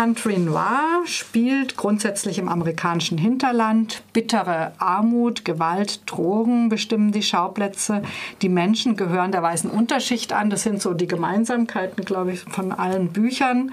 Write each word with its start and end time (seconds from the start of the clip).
Country 0.00 0.38
Noir 0.38 1.02
spielt 1.04 1.76
grundsätzlich 1.76 2.38
im 2.38 2.48
amerikanischen 2.48 3.18
Hinterland. 3.18 4.02
Bittere 4.14 4.72
Armut, 4.78 5.44
Gewalt, 5.44 6.00
Drogen 6.10 6.70
bestimmen 6.70 7.12
die 7.12 7.22
Schauplätze. 7.22 8.00
Die 8.40 8.48
Menschen 8.48 8.96
gehören 8.96 9.30
der 9.30 9.42
weißen 9.42 9.68
Unterschicht 9.68 10.32
an. 10.32 10.48
Das 10.48 10.62
sind 10.62 10.80
so 10.80 10.94
die 10.94 11.06
Gemeinsamkeiten, 11.06 12.06
glaube 12.06 12.32
ich, 12.32 12.40
von 12.40 12.72
allen 12.72 13.08
Büchern. 13.08 13.72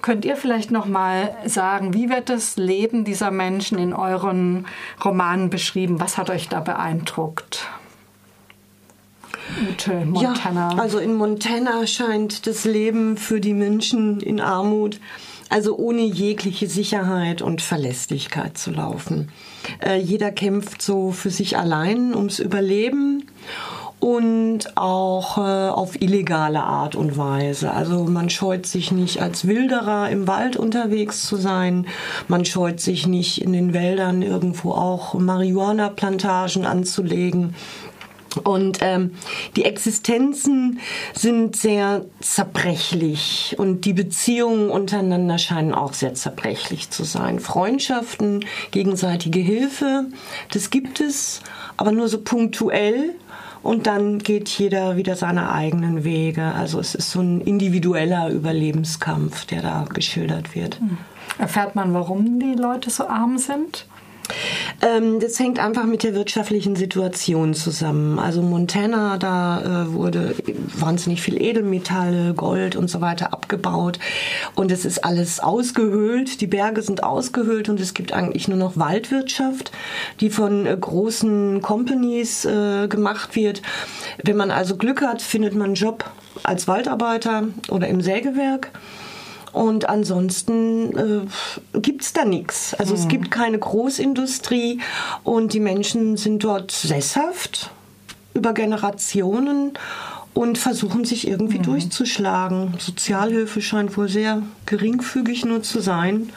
Könnt 0.00 0.24
ihr 0.24 0.36
vielleicht 0.36 0.70
noch 0.70 0.86
mal 0.86 1.36
sagen, 1.44 1.92
wie 1.92 2.08
wird 2.08 2.28
das 2.28 2.56
Leben 2.56 3.02
dieser 3.04 3.32
Menschen 3.32 3.78
in 3.78 3.94
euren 3.94 4.68
Romanen 5.04 5.50
beschrieben? 5.50 5.98
Was 5.98 6.18
hat 6.18 6.30
euch 6.30 6.50
da 6.50 6.60
beeindruckt? 6.60 7.66
Ute, 9.68 10.04
Montana. 10.04 10.74
Ja, 10.74 10.78
also 10.78 11.00
in 11.00 11.14
Montana 11.14 11.84
scheint 11.88 12.46
das 12.46 12.64
Leben 12.64 13.16
für 13.16 13.40
die 13.40 13.54
Menschen 13.54 14.20
in 14.20 14.40
Armut 14.40 15.00
also 15.52 15.76
ohne 15.76 16.02
jegliche 16.02 16.66
Sicherheit 16.66 17.42
und 17.42 17.60
Verlässlichkeit 17.60 18.56
zu 18.56 18.70
laufen. 18.70 19.28
Äh, 19.84 19.98
jeder 19.98 20.30
kämpft 20.30 20.80
so 20.80 21.12
für 21.12 21.30
sich 21.30 21.58
allein 21.58 22.14
ums 22.14 22.38
Überleben 22.38 23.24
und 24.00 24.76
auch 24.76 25.38
äh, 25.38 25.40
auf 25.40 26.00
illegale 26.00 26.62
Art 26.62 26.96
und 26.96 27.16
Weise. 27.16 27.70
Also 27.70 28.04
man 28.04 28.30
scheut 28.30 28.66
sich 28.66 28.90
nicht 28.90 29.20
als 29.20 29.46
Wilderer 29.46 30.10
im 30.10 30.26
Wald 30.26 30.56
unterwegs 30.56 31.24
zu 31.26 31.36
sein, 31.36 31.86
man 32.28 32.44
scheut 32.44 32.80
sich 32.80 33.06
nicht 33.06 33.40
in 33.42 33.52
den 33.52 33.74
Wäldern 33.74 34.22
irgendwo 34.22 34.72
auch 34.72 35.14
Marihuana-Plantagen 35.14 36.64
anzulegen. 36.64 37.54
Und 38.36 38.78
ähm, 38.80 39.12
die 39.56 39.64
Existenzen 39.64 40.80
sind 41.14 41.56
sehr 41.56 42.04
zerbrechlich 42.20 43.56
und 43.58 43.84
die 43.84 43.92
Beziehungen 43.92 44.70
untereinander 44.70 45.38
scheinen 45.38 45.74
auch 45.74 45.92
sehr 45.92 46.14
zerbrechlich 46.14 46.90
zu 46.90 47.04
sein. 47.04 47.40
Freundschaften, 47.40 48.44
gegenseitige 48.70 49.40
Hilfe, 49.40 50.06
das 50.52 50.70
gibt 50.70 51.00
es, 51.00 51.42
aber 51.76 51.92
nur 51.92 52.08
so 52.08 52.20
punktuell 52.20 53.14
und 53.62 53.86
dann 53.86 54.18
geht 54.18 54.48
jeder 54.48 54.96
wieder 54.96 55.14
seine 55.14 55.52
eigenen 55.52 56.04
Wege. 56.04 56.42
Also 56.42 56.80
es 56.80 56.94
ist 56.94 57.10
so 57.10 57.20
ein 57.20 57.40
individueller 57.40 58.30
Überlebenskampf, 58.30 59.44
der 59.46 59.62
da 59.62 59.84
geschildert 59.92 60.54
wird. 60.54 60.80
Hm. 60.80 60.98
Erfährt 61.38 61.74
man, 61.74 61.94
warum 61.94 62.40
die 62.40 62.54
Leute 62.54 62.90
so 62.90 63.06
arm 63.06 63.38
sind? 63.38 63.86
Ähm, 64.80 65.20
das 65.20 65.38
hängt 65.38 65.58
einfach 65.58 65.84
mit 65.84 66.02
der 66.02 66.14
wirtschaftlichen 66.14 66.76
Situation 66.76 67.54
zusammen. 67.54 68.18
Also 68.18 68.42
Montana, 68.42 69.18
da 69.18 69.84
äh, 69.84 69.92
wurde 69.92 70.34
wahnsinnig 70.76 71.22
viel 71.22 71.40
Edelmetalle, 71.40 72.34
Gold 72.34 72.76
und 72.76 72.88
so 72.88 73.00
weiter 73.00 73.32
abgebaut 73.32 73.98
und 74.54 74.70
es 74.70 74.84
ist 74.84 75.04
alles 75.04 75.40
ausgehöhlt. 75.40 76.40
Die 76.40 76.46
Berge 76.46 76.82
sind 76.82 77.02
ausgehöhlt 77.02 77.68
und 77.68 77.80
es 77.80 77.94
gibt 77.94 78.12
eigentlich 78.12 78.48
nur 78.48 78.58
noch 78.58 78.76
Waldwirtschaft, 78.76 79.72
die 80.20 80.30
von 80.30 80.66
äh, 80.66 80.76
großen 80.78 81.62
Companies 81.62 82.44
äh, 82.44 82.88
gemacht 82.88 83.36
wird. 83.36 83.62
Wenn 84.22 84.36
man 84.36 84.50
also 84.50 84.76
Glück 84.76 85.02
hat, 85.02 85.22
findet 85.22 85.54
man 85.54 85.62
einen 85.62 85.74
Job 85.74 86.10
als 86.42 86.66
Waldarbeiter 86.66 87.44
oder 87.70 87.88
im 87.88 88.00
Sägewerk. 88.00 88.70
Und 89.52 89.88
ansonsten 89.88 90.96
äh, 90.96 91.78
gibt 91.80 92.02
es 92.02 92.12
da 92.12 92.24
nichts. 92.24 92.74
Also 92.74 92.94
mhm. 92.94 93.00
es 93.00 93.08
gibt 93.08 93.30
keine 93.30 93.58
Großindustrie 93.58 94.80
und 95.24 95.52
die 95.52 95.60
Menschen 95.60 96.16
sind 96.16 96.42
dort 96.42 96.70
sesshaft 96.70 97.70
über 98.34 98.54
Generationen 98.54 99.72
und 100.34 100.56
versuchen 100.56 101.04
sich 101.04 101.28
irgendwie 101.28 101.58
mhm. 101.58 101.64
durchzuschlagen. 101.64 102.74
Sozialhilfe 102.78 103.60
scheint 103.60 103.96
wohl 103.96 104.08
sehr 104.08 104.42
geringfügig 104.64 105.44
nur 105.44 105.62
zu 105.62 105.80
sein. 105.80 106.30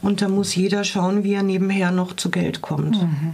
Und 0.00 0.22
da 0.22 0.28
muss 0.28 0.54
jeder 0.54 0.84
schauen, 0.84 1.24
wie 1.24 1.34
er 1.34 1.42
nebenher 1.42 1.90
noch 1.90 2.14
zu 2.14 2.30
Geld 2.30 2.62
kommt. 2.62 3.02
Mhm. 3.02 3.32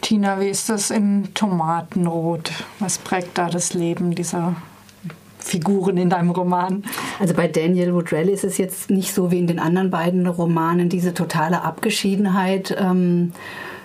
Tina, 0.00 0.40
wie 0.40 0.48
ist 0.48 0.68
das 0.68 0.90
in 0.90 1.32
Tomatenrot? 1.32 2.50
Was 2.80 2.98
prägt 2.98 3.38
da 3.38 3.48
das 3.48 3.72
Leben 3.72 4.16
dieser 4.16 4.56
Figuren 5.42 5.96
in 5.96 6.10
deinem 6.10 6.30
Roman? 6.30 6.84
Also 7.18 7.34
bei 7.34 7.48
Daniel 7.48 7.94
Woodrell 7.94 8.28
ist 8.28 8.44
es 8.44 8.58
jetzt 8.58 8.90
nicht 8.90 9.12
so 9.14 9.30
wie 9.30 9.38
in 9.38 9.46
den 9.46 9.58
anderen 9.58 9.90
beiden 9.90 10.26
Romanen, 10.26 10.88
diese 10.88 11.14
totale 11.14 11.62
Abgeschiedenheit. 11.62 12.76
Ähm, 12.78 13.32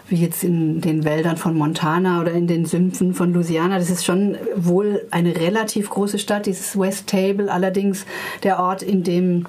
wie 0.09 0.16
jetzt 0.16 0.44
in 0.44 0.81
den 0.81 1.03
Wäldern 1.03 1.38
von 1.38 1.56
Montana 1.56 2.22
oder 2.22 2.31
in 2.31 2.47
den 2.47 2.66
Sümpfen 2.66 3.13
von 3.13 3.34
Louisiana. 3.34 3.78
Das 3.78 3.90
ist 3.90 4.06
schon 4.06 4.38
wohl 4.56 5.06
eine 5.12 5.35
relativ 5.35 5.90
große 5.90 6.19
Stadt, 6.19 6.46
dieses 6.46 6.79
West 6.79 7.07
Table, 7.07 7.51
allerdings 7.51 8.06
der 8.44 8.59
Ort, 8.59 8.84
in 8.84 9.03
dem 9.03 9.46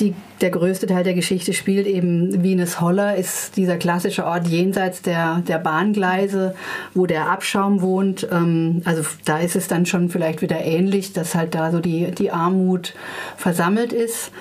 die, 0.00 0.14
der 0.40 0.50
größte 0.50 0.86
Teil 0.86 1.04
der 1.04 1.14
Geschichte 1.14 1.52
spielt 1.52 1.86
eben 1.86 2.42
Venus 2.42 2.80
Holler, 2.80 3.16
ist 3.16 3.56
dieser 3.56 3.76
klassische 3.76 4.24
Ort 4.24 4.48
jenseits 4.48 5.02
der, 5.02 5.42
der 5.46 5.58
Bahngleise, 5.58 6.54
wo 6.94 7.06
der 7.06 7.30
Abschaum 7.30 7.82
wohnt. 7.82 8.26
Ähm, 8.32 8.82
also 8.84 9.02
da 9.24 9.38
ist 9.38 9.56
es 9.56 9.68
dann 9.68 9.86
schon 9.86 10.08
vielleicht 10.08 10.42
wieder 10.42 10.60
ähnlich, 10.60 11.12
dass 11.12 11.34
halt 11.34 11.54
da 11.54 11.70
so 11.70 11.80
die, 11.80 12.10
die 12.10 12.30
Armut 12.30 12.94
versammelt 13.36 13.92
ist. 13.92 14.32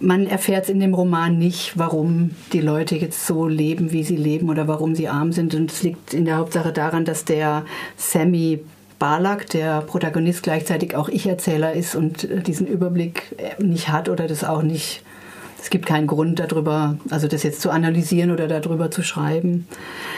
Man 0.00 0.26
erfährt 0.26 0.68
in 0.68 0.80
dem 0.80 0.92
Roman 0.92 1.38
nicht, 1.38 1.78
warum 1.78 2.32
die 2.52 2.60
Leute 2.60 2.96
jetzt 2.96 3.26
so 3.26 3.46
leben, 3.46 3.92
wie 3.92 4.02
sie 4.02 4.16
leben 4.16 4.50
oder 4.50 4.68
warum 4.68 4.94
sie 4.94 5.08
arm 5.08 5.32
sind. 5.32 5.54
Und 5.54 5.70
es 5.70 5.82
liegt 5.82 6.12
in 6.14 6.24
der 6.24 6.36
Hauptsache 6.36 6.72
daran, 6.72 7.04
dass 7.04 7.24
der 7.24 7.64
Sammy 7.96 8.60
Barlak, 9.04 9.50
der 9.50 9.82
Protagonist, 9.82 10.42
gleichzeitig 10.42 10.96
auch 10.96 11.10
Ich-Erzähler 11.10 11.74
ist 11.74 11.94
und 11.94 12.24
äh, 12.24 12.40
diesen 12.40 12.66
Überblick 12.66 13.36
äh, 13.36 13.62
nicht 13.62 13.90
hat 13.90 14.08
oder 14.08 14.26
das 14.26 14.44
auch 14.44 14.62
nicht. 14.62 15.02
Es 15.60 15.68
gibt 15.68 15.84
keinen 15.84 16.06
Grund 16.06 16.38
darüber, 16.38 16.96
also 17.10 17.28
das 17.28 17.42
jetzt 17.42 17.60
zu 17.60 17.68
analysieren 17.68 18.30
oder 18.30 18.48
darüber 18.48 18.90
zu 18.90 19.02
schreiben. 19.02 19.68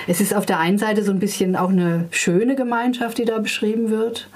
Es 0.07 0.21
ist 0.21 0.37
auf 0.37 0.47
der 0.47 0.61
einen 0.61 0.79
Seite 0.79 1.03
so 1.03 1.11
ein 1.11 1.19
bisschen 1.19 1.57
auch 1.57 1.71
eine 1.71 2.05
schöne 2.13 2.55
Gemeinschaft, 2.55 3.19
die 3.19 3.25
da 3.25 3.41
beschrieben 3.41 3.91
wird. 3.91 4.29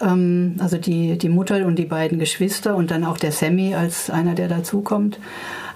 Ähm, 0.00 0.56
also 0.58 0.78
die, 0.78 1.16
die 1.16 1.28
Mutter 1.28 1.64
und 1.64 1.76
die 1.76 1.84
beiden 1.84 2.18
Geschwister 2.18 2.74
und 2.74 2.90
dann 2.90 3.04
auch 3.04 3.18
der 3.18 3.30
Sammy 3.30 3.76
als 3.76 4.10
einer, 4.10 4.34
der 4.34 4.48
dazukommt. 4.48 5.20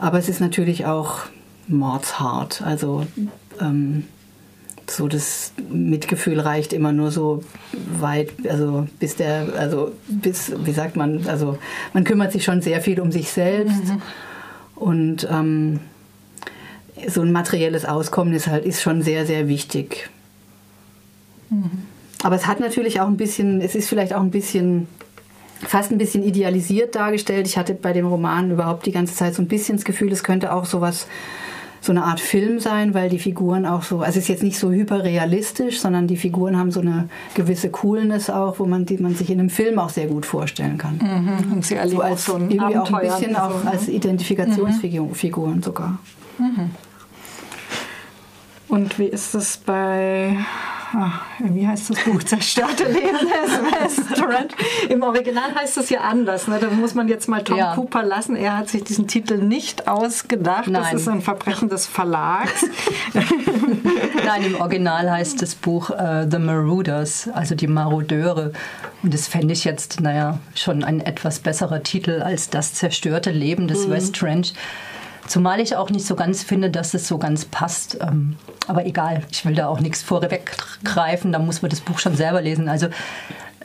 Aber 0.01 0.19
es 0.19 0.29
ist 0.29 0.41
natürlich 0.41 0.85
auch 0.85 1.21
mordshart. 1.69 2.61
Also 2.63 3.07
ähm, 3.61 4.03
so 4.91 5.09
das 5.09 5.53
Mitgefühl 5.69 6.41
reicht 6.41 6.73
immer 6.73 6.93
nur 6.93 7.11
so 7.11 7.43
weit, 7.73 8.31
also 8.49 8.87
bis 8.99 9.17
der, 9.17 9.49
also 9.59 9.93
bis, 10.09 10.53
wie 10.65 10.73
sagt 10.73 10.97
man, 10.97 11.27
also 11.29 11.59
man 11.93 12.05
kümmert 12.05 12.33
sich 12.33 12.45
schon 12.45 12.63
sehr 12.63 12.81
viel 12.81 13.01
um 13.01 13.11
sich 13.11 13.31
selbst 13.31 13.85
mhm. 13.85 14.03
und 14.77 15.29
ähm, 15.31 15.81
so 17.09 17.23
ein 17.23 17.33
materielles 17.33 17.85
Auskommen 17.85 18.35
ist 18.35 18.47
halt 18.47 18.65
ist 18.65 18.83
schon 18.83 19.03
sehr, 19.03 19.27
sehr 19.27 19.49
wichtig. 19.49 20.09
Mhm. 21.51 21.71
Aber 22.23 22.37
es 22.37 22.47
hat 22.47 22.61
natürlich 22.61 23.01
auch 23.01 23.07
ein 23.07 23.17
bisschen, 23.17 23.61
es 23.61 23.75
ist 23.75 23.89
vielleicht 23.89 24.15
auch 24.15 24.23
ein 24.23 24.31
bisschen 24.31 24.89
fast 25.63 25.91
ein 25.91 25.99
bisschen 25.99 26.23
idealisiert 26.23 26.95
dargestellt. 26.95 27.47
Ich 27.47 27.57
hatte 27.57 27.75
bei 27.75 27.93
dem 27.93 28.07
Roman 28.07 28.51
überhaupt 28.51 28.87
die 28.87 28.93
ganze 28.93 29.15
Zeit 29.15 29.35
so 29.35 29.43
ein 29.43 29.49
bisschen 29.49 29.77
das 29.77 29.85
Gefühl, 29.85 30.13
es 30.13 30.23
könnte 30.23 30.53
auch 30.53 30.65
sowas 30.65 31.07
so 31.87 31.93
eine 31.93 32.05
Art 32.05 32.21
Film 32.21 32.59
sein, 32.59 32.93
weil 32.95 33.09
die 33.09 33.19
Figuren 33.19 33.65
auch 33.65 33.83
so, 33.83 34.01
also 34.01 34.11
es 34.11 34.25
ist 34.25 34.29
jetzt 34.29 34.43
nicht 34.43 34.59
so 34.59 34.71
hyperrealistisch, 34.71 35.81
sondern 35.81 36.07
die 36.07 36.17
Figuren 36.17 36.59
haben 36.59 36.71
so 36.71 36.81
eine 36.81 37.09
gewisse 37.35 37.71
Coolness 37.71 38.29
auch, 38.29 38.59
wo 38.59 38.67
man 38.67 38.85
die 38.85 38.99
man 38.99 39.15
sich 39.15 39.31
in 39.31 39.41
einem 39.41 39.51
Film 39.51 39.79
auch 39.79 39.91
sehr 39.91 40.07
gut 40.07 40.27
vorstellen 40.27 40.79
kann. 40.79 40.99
Mhm. 40.99 41.53
Und 41.53 41.65
sie 41.65 41.77
erleben 41.77 41.97
so 41.97 42.03
als 42.03 42.25
so 42.25 42.35
ein 42.35 42.51
irgendwie 42.51 42.77
auch 42.77 42.93
ein 42.93 43.09
bisschen 43.09 43.37
auch 43.37 43.65
ne? 43.65 43.71
als 43.71 43.89
Identifikationsfiguren 43.89 45.57
mhm. 45.57 45.63
sogar. 45.63 45.99
Mhm. 46.39 46.71
Und 48.69 48.99
wie 48.99 49.07
ist 49.07 49.35
es 49.35 49.57
bei 49.57 50.37
wie 51.39 51.67
heißt 51.67 51.91
das 51.91 52.05
Buch? 52.05 52.23
Zerstörte 52.23 52.85
Leben 52.85 53.19
des 53.19 53.99
Restaurant. 54.09 54.55
Im 54.89 55.03
Original 55.03 55.55
heißt 55.55 55.77
es 55.79 55.91
ja 55.91 56.01
anders. 56.01 56.49
Ne? 56.49 56.59
Da 56.61 56.71
muss 56.71 56.95
man 56.95 57.09
jetzt 57.09 57.29
mal 57.29 57.43
Tom 57.43 57.59
ja. 57.59 57.75
Cooper 57.75 58.03
lassen. 58.03 58.37
Er 58.37 58.57
hat 58.57 58.69
sich 58.69 58.85
diesen 58.85 59.07
Titel 59.07 59.39
nicht 59.39 59.89
ausgedacht. 59.89 60.69
Nein. 60.69 60.83
Das 60.83 61.01
ist 61.03 61.09
ein 61.09 61.23
Verbrechen 61.23 61.69
des 61.69 61.87
Verlags. 61.87 62.67
Nein, 64.25 64.45
im 64.45 64.61
Original 64.61 65.11
heißt 65.11 65.41
das 65.43 65.55
Buch 65.55 65.91
uh, 65.91 66.27
The 66.29 66.39
Marauders, 66.39 67.29
also 67.33 67.55
die 67.55 67.67
Marodeure. 67.67 68.53
Und 69.03 69.15
das 69.15 69.29
fände 69.29 69.53
ich 69.53 69.65
jetzt, 69.65 70.01
naja, 70.01 70.39
schon 70.55 70.83
ein 70.83 71.01
etwas 71.01 71.39
besserer 71.39 71.83
Titel 71.83 72.23
als 72.23 72.51
das 72.51 72.75
zerstörte 72.75 73.31
Leben 73.31 73.69
des 73.69 73.87
mhm. 73.87 73.93
West 73.93 74.23
Ranch. 74.23 74.53
Zumal 75.27 75.61
ich 75.61 75.77
auch 75.77 75.91
nicht 75.91 76.07
so 76.07 76.15
ganz 76.15 76.43
finde, 76.43 76.71
dass 76.71 76.95
es 76.95 77.09
so 77.09 77.19
ganz 77.19 77.45
passt. 77.45 77.99
Ähm, 78.01 78.37
aber 78.67 78.87
egal, 78.87 79.23
ich 79.31 79.45
will 79.45 79.55
da 79.55 79.69
auch 79.69 79.81
nichts 79.81 80.03
vorweggreifen, 80.03 81.33
da 81.33 81.39
muss 81.39 81.63
man 81.63 81.71
das 81.71 81.81
Buch 81.81 81.99
schon 81.99 82.17
selber 82.17 82.41
lesen. 82.43 82.69
Also 82.69 82.89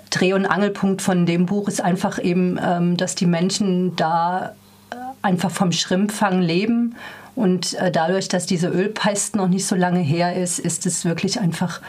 Dreh- 0.10 0.34
und 0.34 0.46
Angelpunkt 0.46 1.02
von 1.02 1.26
dem 1.26 1.46
Buch 1.46 1.68
ist 1.68 1.82
einfach 1.82 2.22
eben, 2.22 2.60
ähm, 2.64 2.98
dass 2.98 3.16
die 3.16 3.26
Menschen 3.26 3.96
da 3.96 4.56
äh, 4.92 4.96
einfach 5.22 5.52
vom 5.52 5.72
Schrimpfang 5.72 6.42
leben. 6.42 6.96
Und 7.36 7.76
äh, 7.76 7.92
dadurch, 7.92 8.28
dass 8.28 8.46
diese 8.46 8.68
Ölpest 8.68 9.36
noch 9.36 9.48
nicht 9.48 9.66
so 9.66 9.76
lange 9.76 10.00
her 10.00 10.36
ist, 10.36 10.60
ist 10.60 10.86
es 10.86 11.06
wirklich 11.06 11.40
einfach 11.40 11.82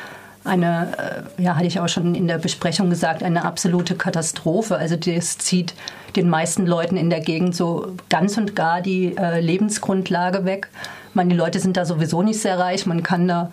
eine, 0.45 1.25
äh, 1.39 1.43
ja, 1.43 1.57
hatte 1.57 1.67
ich 1.67 1.81
auch 1.81 1.89
schon 1.89 2.15
in 2.15 2.27
der 2.27 2.39
Besprechung 2.39 2.91
gesagt, 2.91 3.23
eine 3.23 3.45
absolute 3.45 3.95
Katastrophe. 3.95 4.77
Also 4.77 4.97
das 4.97 5.39
zieht 5.39 5.75
den 6.17 6.29
meisten 6.29 6.67
Leuten 6.67 6.97
in 6.97 7.11
der 7.11 7.21
Gegend 7.21 7.55
so 7.55 7.95
ganz 8.09 8.37
und 8.37 8.57
gar 8.57 8.81
die 8.81 9.17
äh, 9.17 9.41
Lebensgrundlage 9.41 10.45
weg. 10.45 10.69
Ich 11.11 11.15
meine, 11.15 11.31
die 11.31 11.37
Leute 11.37 11.61
sind 11.61 11.77
da 11.77 11.85
sowieso 11.85 12.23
nicht 12.23 12.41
sehr 12.41 12.59
reich. 12.59 12.87
Man 12.87 13.03
kann 13.03 13.29
da 13.29 13.51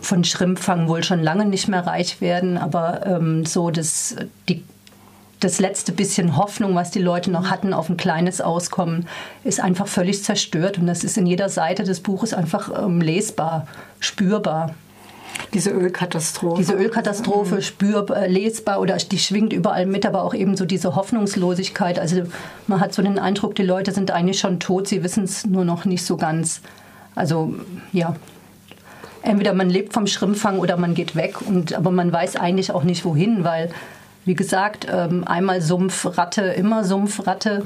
von 0.00 0.24
Schrimpfang 0.24 0.88
wohl 0.88 1.02
schon 1.02 1.22
lange 1.22 1.46
nicht 1.46 1.68
mehr 1.68 1.86
reich 1.86 2.20
werden, 2.20 2.58
aber 2.58 3.06
ähm, 3.06 3.46
so 3.46 3.70
das, 3.70 4.16
die, 4.48 4.62
das 5.40 5.60
letzte 5.60 5.92
bisschen 5.92 6.36
Hoffnung, 6.36 6.74
was 6.74 6.90
die 6.90 7.00
Leute 7.00 7.30
noch 7.30 7.50
hatten 7.50 7.72
auf 7.72 7.88
ein 7.88 7.96
kleines 7.96 8.40
Auskommen, 8.40 9.06
ist 9.44 9.60
einfach 9.60 9.86
völlig 9.86 10.22
zerstört. 10.22 10.78
Und 10.78 10.86
das 10.86 11.04
ist 11.04 11.16
in 11.16 11.26
jeder 11.26 11.48
Seite 11.48 11.84
des 11.84 12.00
Buches 12.00 12.34
einfach 12.34 12.70
ähm, 12.84 13.00
lesbar, 13.00 13.66
spürbar. 13.98 14.74
Diese 15.54 15.70
Ölkatastrophe. 15.70 16.56
Diese 16.58 16.74
Ölkatastrophe, 16.74 17.62
spürbar, 17.62 18.24
äh, 18.24 18.26
lesbar 18.28 18.80
oder 18.80 18.96
die 18.96 19.18
schwingt 19.18 19.52
überall 19.52 19.86
mit, 19.86 20.04
aber 20.04 20.24
auch 20.24 20.34
eben 20.34 20.56
so 20.56 20.64
diese 20.64 20.96
Hoffnungslosigkeit. 20.96 22.00
Also 22.00 22.22
man 22.66 22.80
hat 22.80 22.92
so 22.92 23.02
den 23.02 23.20
Eindruck, 23.20 23.54
die 23.54 23.62
Leute 23.62 23.92
sind 23.92 24.10
eigentlich 24.10 24.40
schon 24.40 24.58
tot, 24.58 24.88
sie 24.88 25.04
wissen 25.04 25.24
es 25.24 25.46
nur 25.46 25.64
noch 25.64 25.84
nicht 25.84 26.04
so 26.04 26.16
ganz. 26.16 26.60
Also 27.14 27.54
ja, 27.92 28.16
entweder 29.22 29.54
man 29.54 29.70
lebt 29.70 29.92
vom 29.92 30.08
Schrimpfang 30.08 30.58
oder 30.58 30.76
man 30.76 30.94
geht 30.94 31.14
weg. 31.14 31.36
Und, 31.40 31.72
aber 31.72 31.92
man 31.92 32.12
weiß 32.12 32.34
eigentlich 32.34 32.72
auch 32.72 32.82
nicht 32.82 33.04
wohin, 33.04 33.44
weil, 33.44 33.70
wie 34.24 34.34
gesagt, 34.34 34.88
ähm, 34.90 35.22
einmal 35.24 35.62
Sumpfratte, 35.62 36.42
immer 36.42 36.82
Sumpfratte 36.82 37.64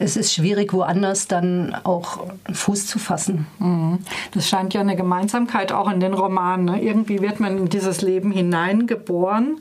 es 0.00 0.16
ist 0.16 0.32
schwierig, 0.32 0.72
woanders 0.72 1.28
dann 1.28 1.76
auch 1.84 2.26
Fuß 2.50 2.86
zu 2.86 2.98
fassen. 2.98 3.46
Mhm. 3.58 3.98
Das 4.32 4.48
scheint 4.48 4.72
ja 4.72 4.80
eine 4.80 4.96
Gemeinsamkeit 4.96 5.72
auch 5.72 5.90
in 5.92 6.00
den 6.00 6.14
Romanen. 6.14 6.64
Ne? 6.64 6.82
Irgendwie 6.82 7.20
wird 7.20 7.38
man 7.38 7.58
in 7.58 7.68
dieses 7.68 8.00
Leben 8.00 8.32
hineingeboren, 8.32 9.60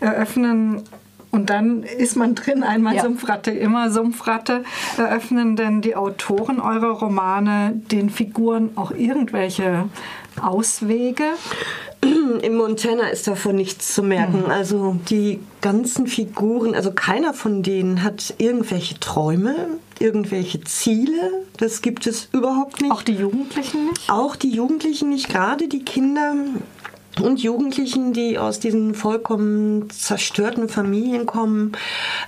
eröffnen 0.00 0.82
und 1.30 1.50
dann 1.50 1.84
ist 1.84 2.16
man 2.16 2.34
drin, 2.34 2.64
einmal 2.64 2.96
ja. 2.96 3.02
Sumpfratte, 3.02 3.52
immer 3.52 3.90
Sumpfratte. 3.90 4.64
Eröffnen 4.96 5.54
denn 5.54 5.82
die 5.82 5.94
Autoren 5.94 6.60
eurer 6.60 6.98
Romane 6.98 7.80
den 7.92 8.10
Figuren 8.10 8.70
auch 8.74 8.90
irgendwelche 8.90 9.84
Auswege? 10.40 11.24
Im 12.42 12.56
Montana 12.56 13.08
ist 13.08 13.26
davon 13.26 13.56
nichts 13.56 13.94
zu 13.94 14.02
merken. 14.02 14.44
Mhm. 14.44 14.50
Also 14.50 14.96
die 15.10 15.40
ganzen 15.60 16.06
Figuren, 16.06 16.74
also 16.74 16.92
keiner 16.92 17.34
von 17.34 17.62
denen 17.62 18.02
hat 18.02 18.34
irgendwelche 18.38 18.98
Träume, 19.00 19.54
irgendwelche 19.98 20.60
Ziele. 20.62 21.44
Das 21.56 21.82
gibt 21.82 22.06
es 22.06 22.28
überhaupt 22.32 22.80
nicht. 22.80 22.92
Auch 22.92 23.02
die 23.02 23.14
Jugendlichen 23.14 23.86
nicht? 23.86 24.10
Auch 24.10 24.36
die 24.36 24.50
Jugendlichen 24.50 25.08
nicht. 25.08 25.28
Gerade 25.28 25.68
die 25.68 25.84
Kinder 25.84 26.34
und 27.20 27.42
Jugendlichen, 27.42 28.12
die 28.12 28.38
aus 28.38 28.60
diesen 28.60 28.94
vollkommen 28.94 29.88
zerstörten 29.90 30.68
Familien 30.68 31.26
kommen, 31.26 31.72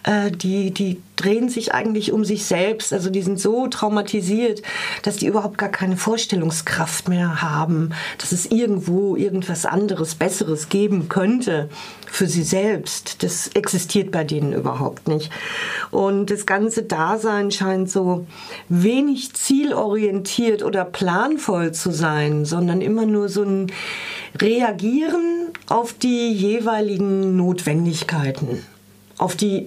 äh, 0.05 0.31
die, 0.31 0.71
die 0.73 1.01
drehen 1.17 1.49
sich 1.49 1.75
eigentlich 1.75 2.13
um 2.13 2.25
sich 2.25 2.47
selbst. 2.47 2.93
Also 2.93 3.11
die 3.11 3.23
sind 3.23 3.39
so 3.39 3.67
traumatisiert, 3.67 4.63
dass 5.03 5.17
die 5.17 5.27
überhaupt 5.27 5.59
gar 5.59 5.69
keine 5.69 5.97
Vorstellungskraft 5.97 7.09
mehr 7.09 7.43
haben, 7.43 7.91
dass 8.19 8.33
es 8.33 8.47
irgendwo 8.47 9.17
irgendwas 9.17 9.67
anderes, 9.67 10.15
Besseres 10.15 10.69
geben 10.69 11.09
könnte 11.09 11.69
für 12.11 12.27
sie 12.27 12.43
selbst. 12.43 13.23
Das 13.23 13.49
existiert 13.49 14.11
bei 14.11 14.25
denen 14.25 14.53
überhaupt 14.53 15.09
nicht. 15.09 15.31
Und 15.91 16.31
das 16.31 16.47
ganze 16.47 16.83
Dasein 16.83 17.51
scheint 17.51 17.91
so 17.91 18.27
wenig 18.69 19.35
zielorientiert 19.35 20.63
oder 20.63 20.85
planvoll 20.85 21.73
zu 21.73 21.91
sein, 21.91 22.45
sondern 22.45 22.81
immer 22.81 23.07
nur 23.07 23.29
so 23.29 23.43
ein 23.43 23.73
Reagieren 24.41 25.49
auf 25.69 25.93
die 25.93 26.33
jeweiligen 26.33 27.37
Notwendigkeiten 27.37 28.65
auf 29.19 29.35
die, 29.35 29.67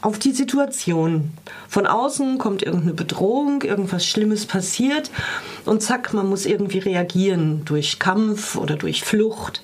auf 0.00 0.18
die 0.18 0.32
Situation. 0.32 1.32
Von 1.68 1.86
außen 1.86 2.38
kommt 2.38 2.62
irgendeine 2.62 2.94
Bedrohung, 2.94 3.62
irgendwas 3.62 4.04
Schlimmes 4.04 4.46
passiert 4.46 5.10
und 5.64 5.80
zack, 5.80 6.12
man 6.12 6.28
muss 6.28 6.44
irgendwie 6.44 6.78
reagieren 6.78 7.64
durch 7.64 8.00
Kampf 8.00 8.56
oder 8.56 8.76
durch 8.76 9.04
Flucht. 9.04 9.62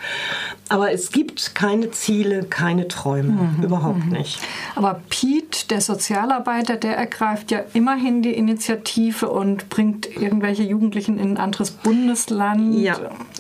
Aber 0.70 0.92
es 0.92 1.10
gibt 1.10 1.56
keine 1.56 1.90
Ziele, 1.90 2.44
keine 2.44 2.86
Träume, 2.86 3.32
mhm. 3.58 3.64
überhaupt 3.64 4.06
mhm. 4.06 4.12
nicht. 4.12 4.38
Aber 4.76 5.00
Pete, 5.10 5.66
der 5.68 5.80
Sozialarbeiter, 5.80 6.76
der 6.76 6.96
ergreift 6.96 7.50
ja 7.50 7.64
immerhin 7.74 8.22
die 8.22 8.32
Initiative 8.32 9.28
und 9.28 9.68
bringt 9.68 10.06
irgendwelche 10.06 10.62
Jugendlichen 10.62 11.18
in 11.18 11.32
ein 11.32 11.38
anderes 11.38 11.72
Bundesland. 11.72 12.78
Ja, 12.78 12.96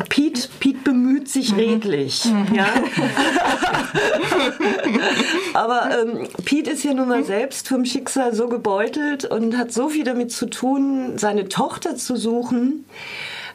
Pete, 0.08 0.48
Pete 0.58 0.80
bemüht 0.82 1.28
sich 1.28 1.52
mhm. 1.52 1.58
redlich. 1.58 2.24
Mhm. 2.24 2.52
Ja. 2.52 2.66
Aber 5.54 5.88
ähm, 6.02 6.26
Pete 6.44 6.70
ist 6.70 6.82
ja 6.82 6.94
nun 6.94 7.08
mal 7.08 7.22
selbst 7.22 7.68
vom 7.68 7.84
Schicksal 7.84 8.34
so 8.34 8.48
gebeutelt 8.48 9.24
und 9.24 9.56
hat 9.56 9.72
so 9.72 9.88
viel 9.88 10.02
damit 10.02 10.32
zu 10.32 10.46
tun, 10.46 11.16
seine 11.16 11.48
Tochter 11.48 11.94
zu 11.94 12.16
suchen 12.16 12.86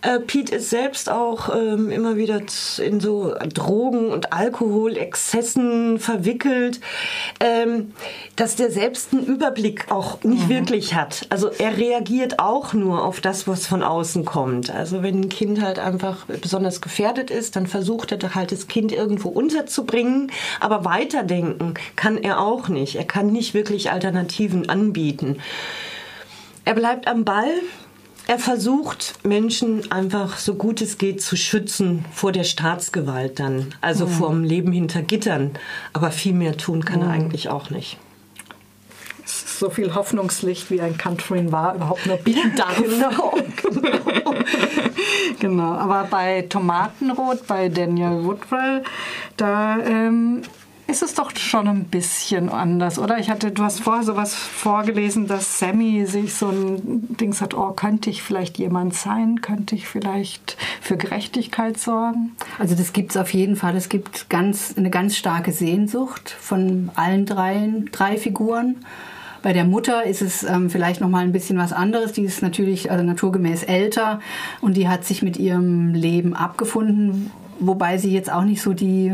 äh, 0.06 0.20
Pete 0.20 0.56
ist 0.56 0.70
selbst 0.70 1.10
auch 1.10 1.54
ähm, 1.56 1.90
immer 1.90 2.16
wieder 2.16 2.42
in 2.78 3.00
so 3.00 3.34
Drogen- 3.54 4.10
und 4.10 4.32
Alkoholexzessen 4.32 6.00
verwickelt, 6.00 6.80
ähm, 7.40 7.94
dass 8.36 8.56
der 8.56 8.72
selbst 8.72 9.14
einen 9.14 9.26
Überblick 9.26 9.92
auch 9.92 10.24
nicht 10.24 10.46
mhm. 10.46 10.50
wirklich 10.50 10.94
hat. 10.94 11.26
Also 11.30 11.50
er 11.50 11.78
reagiert 11.78 12.40
auch 12.40 12.74
nur 12.74 13.04
auf 13.04 13.20
das, 13.20 13.48
was 13.48 13.66
von 13.66 13.82
außen 13.84 14.26
kommt. 14.26 14.70
Also 14.70 15.02
wenn 15.02 15.22
ein 15.22 15.30
Kind 15.30 15.62
halt 15.62 15.80
einfach 15.80 16.26
besonders 16.26 16.82
gefährdet 16.82 17.32
ist, 17.32 17.56
dann 17.56 17.66
versucht 17.66 18.12
er 18.12 18.36
halt 18.36 18.52
das 18.52 18.68
Kind 18.68 18.92
irgendwo 18.92 19.30
unterzubringen, 19.30 20.32
aber 20.60 20.86
weiterdenken 20.86 21.74
kann 21.96 22.18
er 22.18 22.40
auch 22.40 22.68
nicht. 22.68 22.96
Er 22.96 23.06
kann 23.06 23.28
nicht 23.28 23.54
wirklich 23.54 23.92
Alternativen 23.92 24.70
anbieten. 24.70 25.38
Er 26.64 26.74
bleibt 26.74 27.08
am 27.08 27.26
Ball, 27.26 27.52
er 28.28 28.40
versucht, 28.40 29.14
Menschen 29.24 29.92
einfach 29.92 30.38
so 30.38 30.56
gut 30.56 30.82
es 30.82 30.98
geht 30.98 31.22
zu 31.22 31.36
schützen 31.36 32.06
vor 32.12 32.32
der 32.32 32.44
Staatsgewalt 32.44 33.40
dann, 33.40 33.74
also 33.82 34.08
mhm. 34.08 34.12
vor 34.12 34.30
dem 34.30 34.44
Leben 34.44 34.72
hinter 34.72 35.02
Gittern. 35.02 35.52
Aber 35.94 36.12
viel 36.12 36.34
mehr 36.34 36.58
tun 36.58 36.84
kann 36.86 37.02
mhm. 37.02 37.06
er 37.06 37.12
eigentlich 37.12 37.50
auch 37.50 37.70
nicht. 37.70 37.98
So 39.26 39.70
viel 39.70 39.96
Hoffnungslicht, 39.96 40.70
wie 40.70 40.82
ein 40.82 40.98
Country 40.98 41.52
war, 41.52 41.76
überhaupt 41.76 42.06
nur 42.06 42.18
bieten 42.24 42.56
darf. 42.56 42.76
genau, 42.82 43.38
genau. 43.62 44.36
genau. 45.40 45.74
Aber 45.74 46.08
bei 46.10 46.44
Tomatenrot, 46.50 47.46
bei 47.48 47.70
Daniel 47.70 48.24
Woodwell, 48.24 48.84
da 49.38 49.78
ähm, 49.80 50.42
ist 50.88 51.02
es 51.02 51.16
doch 51.16 51.36
schon 51.36 51.68
ein 51.68 51.86
bisschen 51.86 52.50
anders, 52.50 53.00
oder? 53.00 53.18
Ich 53.18 53.30
hatte, 53.30 53.52
du 53.52 53.64
hast 53.64 53.82
vorher 53.82 54.04
sowas 54.04 54.36
vorgelesen, 54.36 55.28
dass 55.28 55.60
Sammy 55.60 56.06
sich 56.06 56.34
so 56.36 56.50
ein 56.50 57.18
Ding 57.18 57.34
hat, 57.40 57.56
oh, 57.56 57.72
könnte 57.72 58.10
ich 58.10 58.22
vielleicht 58.22 58.58
jemand 58.60 58.94
sein? 58.94 59.42
Könnte 59.42 59.76
ich 59.76 59.88
vielleicht 59.88 60.58
für 60.82 60.96
Gerechtigkeit 60.96 61.80
sorgen? 61.80 62.36
Also 62.60 62.76
das 62.76 62.94
gibt 62.94 63.12
es 63.12 63.18
auf 63.18 63.34
jeden 63.34 63.56
Fall. 63.56 63.76
Es 63.76 63.90
gibt 63.90 64.30
ganz, 64.30 64.76
eine 64.78 64.90
ganz 64.90 65.18
starke 65.18 65.52
Sehnsucht 65.52 66.30
von 66.30 66.92
allen 66.96 67.26
drei, 67.26 67.72
drei 67.92 68.18
Figuren. 68.18 68.78
Bei 69.42 69.54
der 69.54 69.66
Mutter 69.66 70.06
ist 70.06 70.22
es 70.22 70.44
ähm, 70.44 70.70
vielleicht 70.70 71.02
noch 71.02 71.10
mal 71.10 71.24
ein 71.24 71.32
bisschen 71.32 71.58
was 71.58 71.74
anderes. 71.74 72.14
Die 72.14 72.24
ist 72.24 72.42
natürlich 72.42 72.92
also 72.92 73.04
naturgemäß 73.04 73.64
älter 73.64 74.20
und 74.62 74.78
die 74.78 74.88
hat 74.88 75.04
sich 75.04 75.22
mit 75.22 75.38
ihrem 75.38 75.94
Leben 75.94 76.36
abgefunden, 76.36 77.32
wobei 77.60 77.98
sie 77.98 78.12
jetzt 78.12 78.32
auch 78.32 78.44
nicht 78.44 78.62
so 78.62 78.74
die 78.74 79.14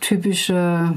typische, 0.00 0.94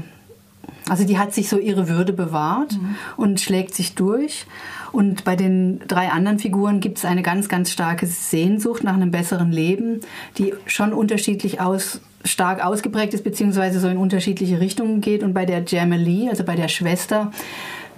also 0.88 1.04
die 1.04 1.18
hat 1.18 1.34
sich 1.34 1.48
so 1.48 1.58
ihre 1.58 1.88
Würde 1.88 2.12
bewahrt 2.12 2.72
mhm. 2.72 2.96
und 3.16 3.40
schlägt 3.40 3.74
sich 3.74 3.94
durch. 3.94 4.46
Und 4.92 5.24
bei 5.24 5.34
den 5.34 5.80
drei 5.88 6.10
anderen 6.10 6.38
Figuren 6.38 6.78
gibt 6.78 6.98
es 6.98 7.04
eine 7.04 7.22
ganz, 7.22 7.48
ganz 7.48 7.72
starke 7.72 8.06
Sehnsucht 8.06 8.84
nach 8.84 8.94
einem 8.94 9.10
besseren 9.10 9.50
Leben, 9.50 10.00
die 10.38 10.54
schon 10.66 10.92
unterschiedlich 10.92 11.60
aus, 11.60 12.00
stark 12.24 12.64
ausgeprägt 12.64 13.12
ist, 13.12 13.24
beziehungsweise 13.24 13.80
so 13.80 13.88
in 13.88 13.96
unterschiedliche 13.96 14.60
Richtungen 14.60 15.00
geht. 15.00 15.24
Und 15.24 15.34
bei 15.34 15.46
der 15.46 15.64
Jamalee, 15.64 16.28
also 16.28 16.44
bei 16.44 16.54
der 16.54 16.68
Schwester, 16.68 17.32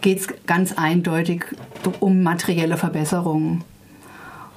geht 0.00 0.20
es 0.20 0.28
ganz 0.46 0.72
eindeutig 0.72 1.44
um 2.00 2.22
materielle 2.22 2.78
Verbesserungen. 2.78 3.62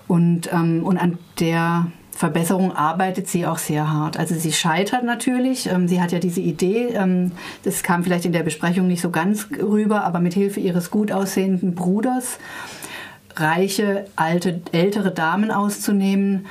Und, 0.07 0.51
ähm, 0.53 0.83
und 0.83 0.97
an 0.97 1.17
der 1.39 1.87
Verbesserung 2.19 2.75
arbeitet 2.75 3.29
sie 3.29 3.45
auch 3.45 3.59
sehr 3.59 3.89
hart. 3.89 4.19
Also 4.19 4.35
sie 4.35 4.51
scheitert 4.51 5.05
natürlich. 5.05 5.67
Ähm, 5.67 5.87
sie 5.87 6.01
hat 6.01 6.11
ja 6.11 6.19
diese 6.19 6.41
Idee, 6.41 6.89
ähm, 6.89 7.31
das 7.63 7.81
kam 7.81 8.03
vielleicht 8.03 8.25
in 8.25 8.33
der 8.33 8.43
Besprechung 8.43 8.87
nicht 8.87 8.99
so 8.99 9.09
ganz 9.09 9.47
rüber, 9.57 10.03
aber 10.03 10.19
mit 10.19 10.33
Hilfe 10.33 10.59
ihres 10.59 10.91
gut 10.91 11.13
aussehenden 11.13 11.75
Bruders 11.75 12.37
reiche, 13.37 14.03
alte, 14.17 14.59
ältere 14.73 15.11
Damen 15.11 15.49
auszunehmen, 15.49 16.47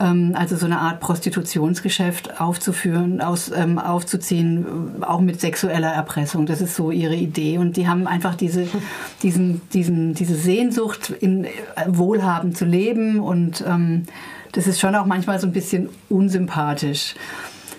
ähm, 0.00 0.32
also 0.34 0.56
so 0.56 0.64
eine 0.64 0.78
Art 0.78 1.00
Prostitutionsgeschäft 1.00 2.40
aufzuführen, 2.40 3.20
aus, 3.20 3.52
ähm, 3.54 3.78
aufzuziehen, 3.78 5.02
auch 5.02 5.20
mit 5.20 5.38
sexueller 5.38 5.92
Erpressung. 5.92 6.46
Das 6.46 6.62
ist 6.62 6.76
so 6.76 6.90
ihre 6.90 7.14
Idee. 7.14 7.58
Und 7.58 7.76
die 7.76 7.86
haben 7.86 8.06
einfach 8.06 8.36
diese, 8.36 8.66
diesen, 9.22 9.60
diesen, 9.74 10.14
diese 10.14 10.34
Sehnsucht, 10.34 11.10
in 11.10 11.44
äh, 11.44 11.50
Wohlhaben 11.88 12.54
zu 12.54 12.64
leben 12.64 13.20
und 13.20 13.62
ähm, 13.68 14.06
das 14.52 14.66
ist 14.66 14.80
schon 14.80 14.94
auch 14.94 15.06
manchmal 15.06 15.38
so 15.38 15.46
ein 15.46 15.52
bisschen 15.52 15.88
unsympathisch. 16.08 17.14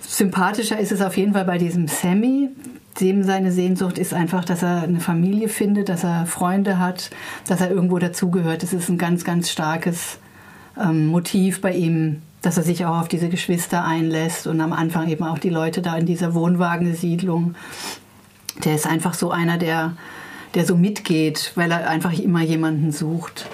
Sympathischer 0.01 0.79
ist 0.79 0.91
es 0.91 1.01
auf 1.01 1.15
jeden 1.17 1.33
Fall 1.33 1.45
bei 1.45 1.57
diesem 1.57 1.87
Sammy. 1.87 2.49
Dem 2.99 3.23
seine 3.23 3.51
Sehnsucht 3.51 3.97
ist 3.97 4.13
einfach, 4.13 4.43
dass 4.43 4.63
er 4.63 4.83
eine 4.83 4.99
Familie 4.99 5.47
findet, 5.47 5.87
dass 5.87 6.03
er 6.03 6.25
Freunde 6.25 6.79
hat, 6.79 7.09
dass 7.47 7.61
er 7.61 7.71
irgendwo 7.71 7.99
dazugehört. 7.99 8.63
Das 8.63 8.73
ist 8.73 8.89
ein 8.89 8.97
ganz, 8.97 9.23
ganz 9.23 9.49
starkes 9.49 10.19
ähm, 10.77 11.07
Motiv 11.07 11.61
bei 11.61 11.73
ihm, 11.73 12.21
dass 12.41 12.57
er 12.57 12.63
sich 12.63 12.85
auch 12.85 12.99
auf 12.99 13.07
diese 13.07 13.29
Geschwister 13.29 13.85
einlässt 13.85 14.47
und 14.47 14.59
am 14.59 14.73
Anfang 14.73 15.07
eben 15.07 15.23
auch 15.23 15.39
die 15.39 15.49
Leute 15.49 15.81
da 15.81 15.95
in 15.95 16.05
dieser 16.05 16.33
Wohnwagensiedlung. 16.33 17.55
Der 18.65 18.75
ist 18.75 18.87
einfach 18.87 19.13
so 19.13 19.31
einer, 19.31 19.57
der, 19.57 19.93
der 20.55 20.65
so 20.65 20.75
mitgeht, 20.75 21.53
weil 21.55 21.71
er 21.71 21.89
einfach 21.89 22.11
immer 22.11 22.41
jemanden 22.41 22.91
sucht. 22.91 23.45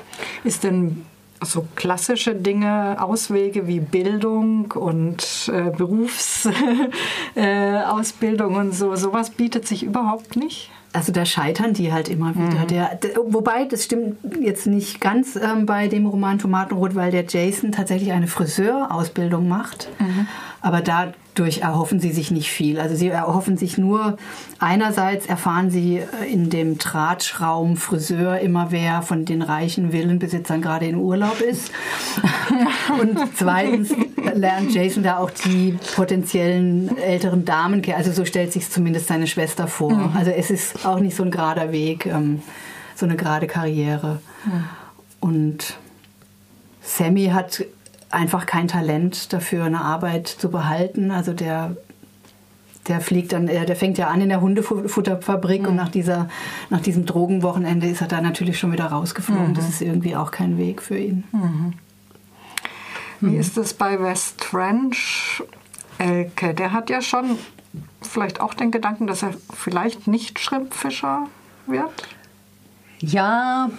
Ist 0.44 0.64
denn 0.64 1.04
so 1.42 1.68
klassische 1.76 2.36
Dinge, 2.36 2.98
Auswege 3.00 3.68
wie 3.68 3.80
Bildung 3.80 4.72
und 4.72 5.52
äh, 5.54 5.72
Berufsausbildung 5.72 7.36
äh, 8.56 8.60
und 8.60 8.74
so, 8.74 8.96
sowas 8.96 9.32
bietet 9.32 9.68
sich 9.68 9.84
überhaupt 9.84 10.36
nicht? 10.36 10.72
Also 10.98 11.12
da 11.12 11.28
scheitern 11.28 11.74
die 11.74 11.94
halt 11.94 12.10
immer 12.10 12.34
wieder. 12.34 12.64
Mhm. 12.64 12.68
Der, 12.70 12.96
der, 12.96 13.12
wobei, 13.28 13.66
das 13.66 13.84
stimmt 13.84 14.18
jetzt 14.42 14.66
nicht 14.66 15.00
ganz 15.00 15.36
ähm, 15.36 15.68
bei 15.68 15.88
dem 15.88 16.08
Roman 16.08 16.40
Tomatenrot, 16.40 16.96
weil 16.96 17.12
der 17.12 17.24
Jason 17.24 17.72
tatsächlich 17.72 18.14
eine 18.14 18.26
Friseurausbildung 18.26 19.48
macht. 19.48 19.90
Mhm. 20.00 20.28
Aber 20.62 20.82
da 20.82 21.14
dadurch 21.38 21.60
erhoffen 21.60 22.00
sie 22.00 22.12
sich 22.12 22.32
nicht 22.32 22.50
viel. 22.50 22.80
Also 22.80 22.96
sie 22.96 23.10
erhoffen 23.10 23.58
sich 23.58 23.78
nur, 23.78 24.18
einerseits 24.60 25.28
erfahren 25.28 25.70
sie 25.70 25.98
äh, 25.98 26.32
in 26.32 26.50
dem 26.50 26.80
Tratschraum 26.80 27.78
Friseur 27.78 28.40
immer, 28.40 28.72
wer 28.72 29.02
von 29.02 29.26
den 29.26 29.42
reichen 29.42 29.92
Villenbesitzern 29.92 30.62
gerade 30.62 30.88
in 30.88 30.96
Urlaub 30.96 31.40
ist. 31.42 31.72
Und 33.02 33.20
zweitens 33.36 33.94
lernt 34.38 34.74
Jason 34.74 35.04
da 35.04 35.18
auch 35.18 35.32
die 35.32 35.78
potenziellen 35.96 36.98
älteren 36.98 37.46
Damen 37.46 37.82
kennen. 37.82 37.98
Also 37.98 38.12
so 38.12 38.26
stellt 38.26 38.54
sich 38.54 38.70
zumindest 38.70 39.08
seine 39.08 39.28
Schwester 39.28 39.68
vor. 39.68 39.94
Mhm. 39.94 40.16
Also 40.16 40.32
es 40.32 40.50
ist 40.50 40.86
auch 40.86 41.00
nicht 41.00 41.16
so 41.16 41.24
ein 41.24 41.32
gerader 41.32 41.72
Weg, 41.72 42.06
ähm, 42.06 42.42
so 42.96 43.06
eine 43.06 43.16
gerade 43.16 43.48
Karriere. 43.48 44.20
Mhm. 44.46 44.64
Und 45.20 45.78
Sammy 46.82 47.28
hat 47.28 47.66
einfach 48.10 48.46
kein 48.46 48.68
Talent 48.68 49.34
dafür, 49.34 49.66
eine 49.66 49.82
Arbeit 49.82 50.28
zu 50.28 50.50
behalten. 50.50 51.12
Also 51.12 51.34
der 51.34 51.76
der 52.88 53.02
fliegt 53.02 53.34
dann, 53.34 53.48
der 53.48 53.76
fängt 53.76 53.98
ja 53.98 54.08
an 54.08 54.22
in 54.22 54.30
der 54.30 54.42
Hundefutterfabrik 54.42 55.64
mhm. 55.64 55.68
und 55.68 55.76
nach 55.76 55.90
dieser, 55.90 56.30
nach 56.70 56.82
diesem 56.82 57.06
Drogenwochenende 57.06 57.88
ist 57.88 58.02
er 58.02 58.08
da 58.08 58.22
natürlich 58.22 58.60
schon 58.60 58.72
wieder 58.72 58.86
rausgeflogen. 58.86 59.50
Mhm. 59.50 59.54
Das 59.54 59.68
ist 59.68 59.82
irgendwie 59.82 60.16
auch 60.16 60.32
kein 60.32 60.58
Weg 60.58 60.82
für 60.82 60.98
ihn. 60.98 61.24
Mhm. 61.32 61.74
Wie 63.22 63.36
ist 63.36 63.58
es 63.58 63.74
bei 63.74 64.02
West 64.02 64.40
Trench? 64.40 65.44
Elke, 65.98 66.54
der 66.54 66.72
hat 66.74 66.90
ja 66.90 67.02
schon 67.02 67.38
vielleicht 68.02 68.40
auch 68.40 68.54
den 68.54 68.72
Gedanken, 68.72 69.08
dass 69.08 69.24
er 69.24 69.34
vielleicht 69.54 70.08
nicht 70.08 70.40
Schrimpfischer 70.40 71.28
wird. 71.66 72.08
Ja, 73.00 73.70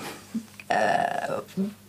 äh, 0.68 0.74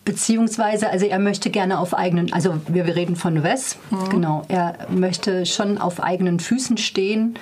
Beziehungsweise, 0.09 0.89
also 0.89 1.05
er 1.05 1.19
möchte 1.19 1.51
gerne 1.51 1.77
auf 1.77 1.93
eigenen, 1.93 2.33
also 2.33 2.55
wir, 2.67 2.87
wir 2.87 2.95
reden 2.95 3.15
von 3.15 3.43
Wes, 3.43 3.77
mhm. 3.91 4.09
genau, 4.09 4.43
er 4.47 4.87
möchte 4.89 5.45
schon 5.45 5.77
auf 5.77 6.01
eigenen 6.01 6.39
Füßen 6.39 6.77
stehen. 6.77 7.35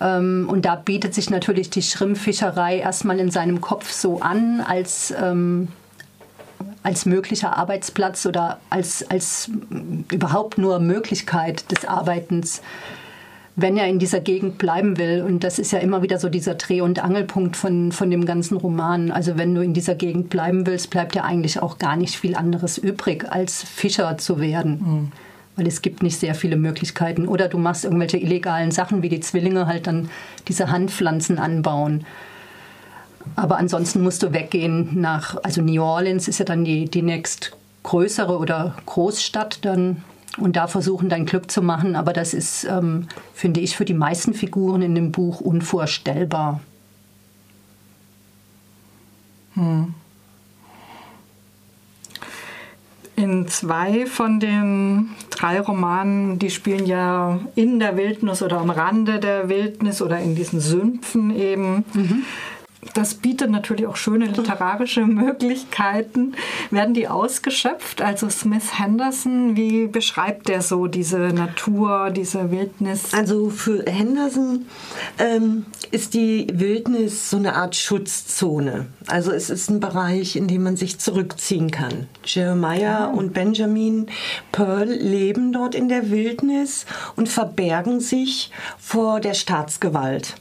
Ähm, 0.00 0.48
und 0.50 0.64
da 0.64 0.74
bietet 0.74 1.12
sich 1.12 1.28
natürlich 1.28 1.68
die 1.68 1.82
Schrimpfischerei 1.82 2.78
erstmal 2.78 3.20
in 3.20 3.30
seinem 3.30 3.60
Kopf 3.60 3.90
so 3.90 4.20
an 4.20 4.62
als, 4.62 5.12
ähm, 5.20 5.68
als 6.88 7.04
möglicher 7.04 7.58
Arbeitsplatz 7.58 8.24
oder 8.24 8.60
als, 8.70 9.08
als 9.10 9.50
überhaupt 10.10 10.56
nur 10.56 10.80
Möglichkeit 10.80 11.70
des 11.70 11.84
Arbeitens 11.84 12.62
wenn 13.60 13.76
er 13.76 13.88
in 13.88 13.98
dieser 13.98 14.20
Gegend 14.20 14.56
bleiben 14.56 14.98
will. 14.98 15.20
Und 15.20 15.42
das 15.42 15.58
ist 15.58 15.72
ja 15.72 15.80
immer 15.80 16.00
wieder 16.00 16.20
so 16.20 16.28
dieser 16.28 16.54
Dreh- 16.54 16.80
und 16.80 17.02
Angelpunkt 17.02 17.56
von, 17.56 17.90
von 17.90 18.08
dem 18.08 18.24
ganzen 18.24 18.56
Roman. 18.56 19.10
Also 19.10 19.36
wenn 19.36 19.52
du 19.52 19.62
in 19.62 19.74
dieser 19.74 19.96
Gegend 19.96 20.30
bleiben 20.30 20.64
willst, 20.64 20.90
bleibt 20.90 21.16
ja 21.16 21.24
eigentlich 21.24 21.60
auch 21.60 21.78
gar 21.78 21.96
nicht 21.96 22.14
viel 22.14 22.36
anderes 22.36 22.78
übrig, 22.78 23.26
als 23.28 23.64
Fischer 23.64 24.16
zu 24.16 24.38
werden. 24.38 24.70
Mhm. 24.70 25.12
Weil 25.56 25.66
es 25.66 25.82
gibt 25.82 26.04
nicht 26.04 26.20
sehr 26.20 26.36
viele 26.36 26.54
Möglichkeiten. 26.54 27.26
Oder 27.26 27.48
du 27.48 27.58
machst 27.58 27.84
irgendwelche 27.84 28.18
illegalen 28.18 28.70
Sachen, 28.70 29.02
wie 29.02 29.08
die 29.08 29.18
Zwillinge 29.18 29.66
halt 29.66 29.88
dann 29.88 30.08
diese 30.46 30.70
Handpflanzen 30.70 31.40
anbauen. 31.40 32.06
Aber 33.36 33.58
ansonsten 33.58 34.02
musst 34.02 34.22
du 34.22 34.32
weggehen 34.32 35.00
nach, 35.00 35.36
also 35.42 35.62
New 35.62 35.82
Orleans 35.82 36.28
ist 36.28 36.38
ja 36.38 36.44
dann 36.44 36.64
die, 36.64 36.86
die 36.86 37.02
nächst 37.02 37.56
größere 37.82 38.36
oder 38.38 38.74
Großstadt 38.86 39.64
dann 39.64 40.02
und 40.38 40.56
da 40.56 40.66
versuchen, 40.66 41.08
dein 41.08 41.26
Glück 41.26 41.50
zu 41.50 41.62
machen. 41.62 41.96
Aber 41.96 42.12
das 42.12 42.34
ist, 42.34 42.64
ähm, 42.64 43.08
finde 43.34 43.60
ich, 43.60 43.76
für 43.76 43.84
die 43.84 43.94
meisten 43.94 44.34
Figuren 44.34 44.82
in 44.82 44.94
dem 44.94 45.12
Buch 45.12 45.40
unvorstellbar. 45.40 46.60
Hm. 49.54 49.94
In 53.16 53.48
zwei 53.48 54.06
von 54.06 54.38
den 54.38 55.08
drei 55.30 55.60
Romanen, 55.60 56.38
die 56.38 56.50
spielen 56.50 56.86
ja 56.86 57.40
in 57.56 57.80
der 57.80 57.96
Wildnis 57.96 58.42
oder 58.42 58.58
am 58.58 58.70
Rande 58.70 59.18
der 59.18 59.48
Wildnis 59.48 60.00
oder 60.00 60.20
in 60.20 60.36
diesen 60.36 60.60
Sümpfen 60.60 61.34
eben. 61.34 61.84
Mhm 61.94 62.22
das 62.94 63.14
bietet 63.14 63.50
natürlich 63.50 63.86
auch 63.86 63.96
schöne 63.96 64.26
literarische 64.26 65.06
Möglichkeiten. 65.06 66.34
Werden 66.70 66.94
die 66.94 67.08
ausgeschöpft? 67.08 68.02
Also 68.02 68.28
Smith 68.30 68.78
Henderson, 68.78 69.56
wie 69.56 69.86
beschreibt 69.86 70.48
der 70.48 70.62
so 70.62 70.86
diese 70.86 71.18
Natur, 71.18 72.10
diese 72.10 72.50
Wildnis? 72.50 73.14
Also 73.14 73.50
für 73.50 73.84
Henderson 73.86 74.66
ähm, 75.18 75.66
ist 75.90 76.14
die 76.14 76.46
Wildnis 76.52 77.30
so 77.30 77.36
eine 77.36 77.54
Art 77.54 77.76
Schutzzone. 77.76 78.86
Also 79.06 79.32
es 79.32 79.50
ist 79.50 79.70
ein 79.70 79.80
Bereich, 79.80 80.36
in 80.36 80.48
dem 80.48 80.62
man 80.62 80.76
sich 80.76 80.98
zurückziehen 80.98 81.70
kann. 81.70 82.08
Jeremiah 82.24 83.10
oh. 83.12 83.18
und 83.18 83.32
Benjamin 83.32 84.06
Pearl 84.52 84.88
leben 84.88 85.52
dort 85.52 85.74
in 85.74 85.88
der 85.88 86.10
Wildnis 86.10 86.86
und 87.16 87.28
verbergen 87.28 88.00
sich 88.00 88.50
vor 88.78 89.20
der 89.20 89.34
Staatsgewalt 89.34 90.36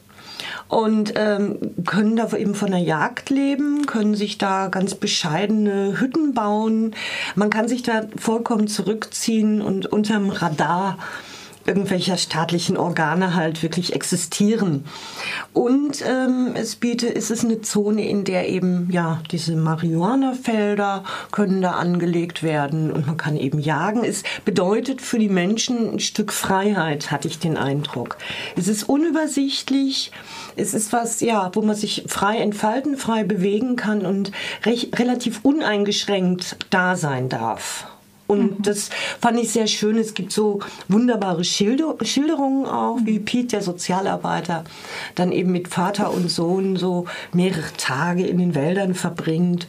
und 0.67 1.13
ähm, 1.15 1.57
können 1.85 2.15
da 2.15 2.35
eben 2.35 2.55
von 2.55 2.71
der 2.71 2.79
Jagd 2.79 3.29
leben, 3.29 3.85
können 3.85 4.15
sich 4.15 4.37
da 4.37 4.67
ganz 4.67 4.95
bescheidene 4.95 5.99
Hütten 5.99 6.33
bauen. 6.33 6.95
Man 7.35 7.49
kann 7.49 7.67
sich 7.67 7.83
da 7.83 8.03
vollkommen 8.17 8.67
zurückziehen 8.67 9.61
und 9.61 9.85
unterm 9.85 10.29
Radar 10.29 10.97
irgendwelcher 11.67 12.17
staatlichen 12.17 12.77
Organe 12.77 13.35
halt 13.35 13.61
wirklich 13.61 13.93
existieren. 13.93 14.85
Und 15.53 16.03
ähm, 16.07 16.51
es 16.55 16.77
bietet, 16.77 17.11
ist 17.11 17.29
es 17.29 17.43
eine 17.43 17.61
Zone, 17.61 18.07
in 18.07 18.23
der 18.23 18.47
eben 18.47 18.89
ja 18.89 19.21
diese 19.31 19.55
Marihuana-Felder 19.55 21.03
können 21.31 21.61
da 21.61 21.71
angelegt 21.71 22.41
werden 22.41 22.91
und 22.91 23.05
man 23.05 23.17
kann 23.17 23.35
eben 23.35 23.59
jagen. 23.59 24.05
Es 24.05 24.23
bedeutet 24.45 25.01
für 25.01 25.19
die 25.19 25.29
Menschen 25.29 25.93
ein 25.93 25.99
Stück 25.99 26.31
Freiheit, 26.31 27.11
hatte 27.11 27.27
ich 27.27 27.39
den 27.39 27.57
Eindruck. 27.57 28.17
Es 28.55 28.67
ist 28.67 28.83
unübersichtlich. 28.83 30.11
Es 30.55 30.73
ist 30.73 30.93
was, 30.93 31.19
ja, 31.19 31.51
wo 31.53 31.61
man 31.61 31.75
sich 31.75 32.05
frei 32.07 32.37
entfalten, 32.37 32.97
frei 32.97 33.23
bewegen 33.23 33.75
kann 33.75 34.05
und 34.05 34.31
recht, 34.65 34.97
relativ 34.97 35.41
uneingeschränkt 35.43 36.57
da 36.69 36.95
sein 36.95 37.29
darf. 37.29 37.85
Und 38.27 38.59
mhm. 38.59 38.61
das 38.61 38.89
fand 39.21 39.39
ich 39.39 39.51
sehr 39.51 39.67
schön. 39.67 39.97
Es 39.97 40.13
gibt 40.13 40.31
so 40.31 40.59
wunderbare 40.87 41.43
Schilder 41.43 41.95
Schilderungen 42.03 42.65
auch, 42.65 42.99
wie 43.03 43.19
Pete, 43.19 43.47
der 43.47 43.61
Sozialarbeiter, 43.61 44.65
dann 45.15 45.31
eben 45.31 45.51
mit 45.51 45.69
Vater 45.69 46.13
und 46.13 46.29
Sohn 46.29 46.75
so 46.75 47.05
mehrere 47.33 47.71
Tage 47.77 48.25
in 48.27 48.37
den 48.37 48.53
Wäldern 48.53 48.93
verbringt. 48.93 49.67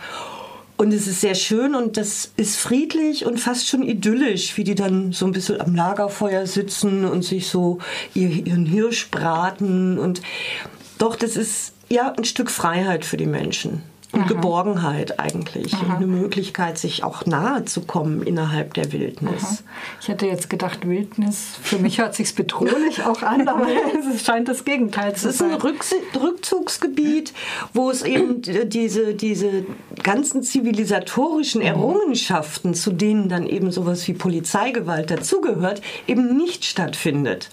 Und 0.76 0.92
es 0.92 1.08
ist 1.08 1.20
sehr 1.20 1.34
schön 1.34 1.74
und 1.74 1.96
das 1.96 2.30
ist 2.36 2.56
friedlich 2.56 3.26
und 3.26 3.40
fast 3.40 3.68
schon 3.68 3.82
idyllisch, 3.82 4.56
wie 4.56 4.62
die 4.62 4.76
dann 4.76 5.12
so 5.12 5.26
ein 5.26 5.32
bisschen 5.32 5.60
am 5.60 5.74
Lagerfeuer 5.74 6.46
sitzen 6.46 7.04
und 7.04 7.24
sich 7.24 7.48
so 7.48 7.78
ihren 8.14 8.64
Hirsch 8.64 9.10
braten. 9.10 9.98
Und 9.98 10.22
doch, 10.98 11.16
das 11.16 11.36
ist 11.36 11.72
ja 11.88 12.12
ein 12.12 12.24
Stück 12.24 12.50
Freiheit 12.50 13.04
für 13.04 13.16
die 13.16 13.26
Menschen 13.26 13.82
und 14.12 14.20
Aha. 14.20 14.28
Geborgenheit 14.28 15.20
eigentlich 15.20 15.74
Aha. 15.74 15.84
und 15.84 15.90
eine 15.96 16.06
Möglichkeit, 16.06 16.78
sich 16.78 17.04
auch 17.04 17.26
nahe 17.26 17.66
zu 17.66 17.82
kommen 17.82 18.22
innerhalb 18.22 18.74
der 18.74 18.92
Wildnis. 18.92 19.42
Aha. 19.42 19.58
Ich 20.00 20.08
hätte 20.08 20.26
jetzt 20.26 20.48
gedacht, 20.48 20.88
Wildnis, 20.88 21.58
für 21.62 21.78
mich 21.78 21.98
hört 21.98 22.14
sich 22.14 22.34
bedrohlich 22.34 23.02
auch 23.06 23.22
an, 23.22 23.48
aber 23.48 23.66
es 24.14 24.24
scheint 24.24 24.48
das 24.48 24.64
Gegenteil 24.64 25.14
zu 25.14 25.30
sein. 25.30 25.50
Es 25.50 25.64
ist 25.64 25.92
ein 26.14 26.20
Rückzugsgebiet, 26.20 27.34
wo 27.74 27.90
es 27.90 28.02
eben 28.02 28.40
diese, 28.42 29.14
diese 29.14 29.66
ganzen 30.02 30.42
zivilisatorischen 30.42 31.60
mhm. 31.60 31.66
Errungenschaften, 31.66 32.74
zu 32.74 32.92
denen 32.92 33.28
dann 33.28 33.46
eben 33.46 33.70
sowas 33.70 34.08
wie 34.08 34.14
Polizeigewalt 34.14 35.10
dazugehört, 35.10 35.82
eben 36.06 36.36
nicht 36.36 36.64
stattfindet. 36.64 37.50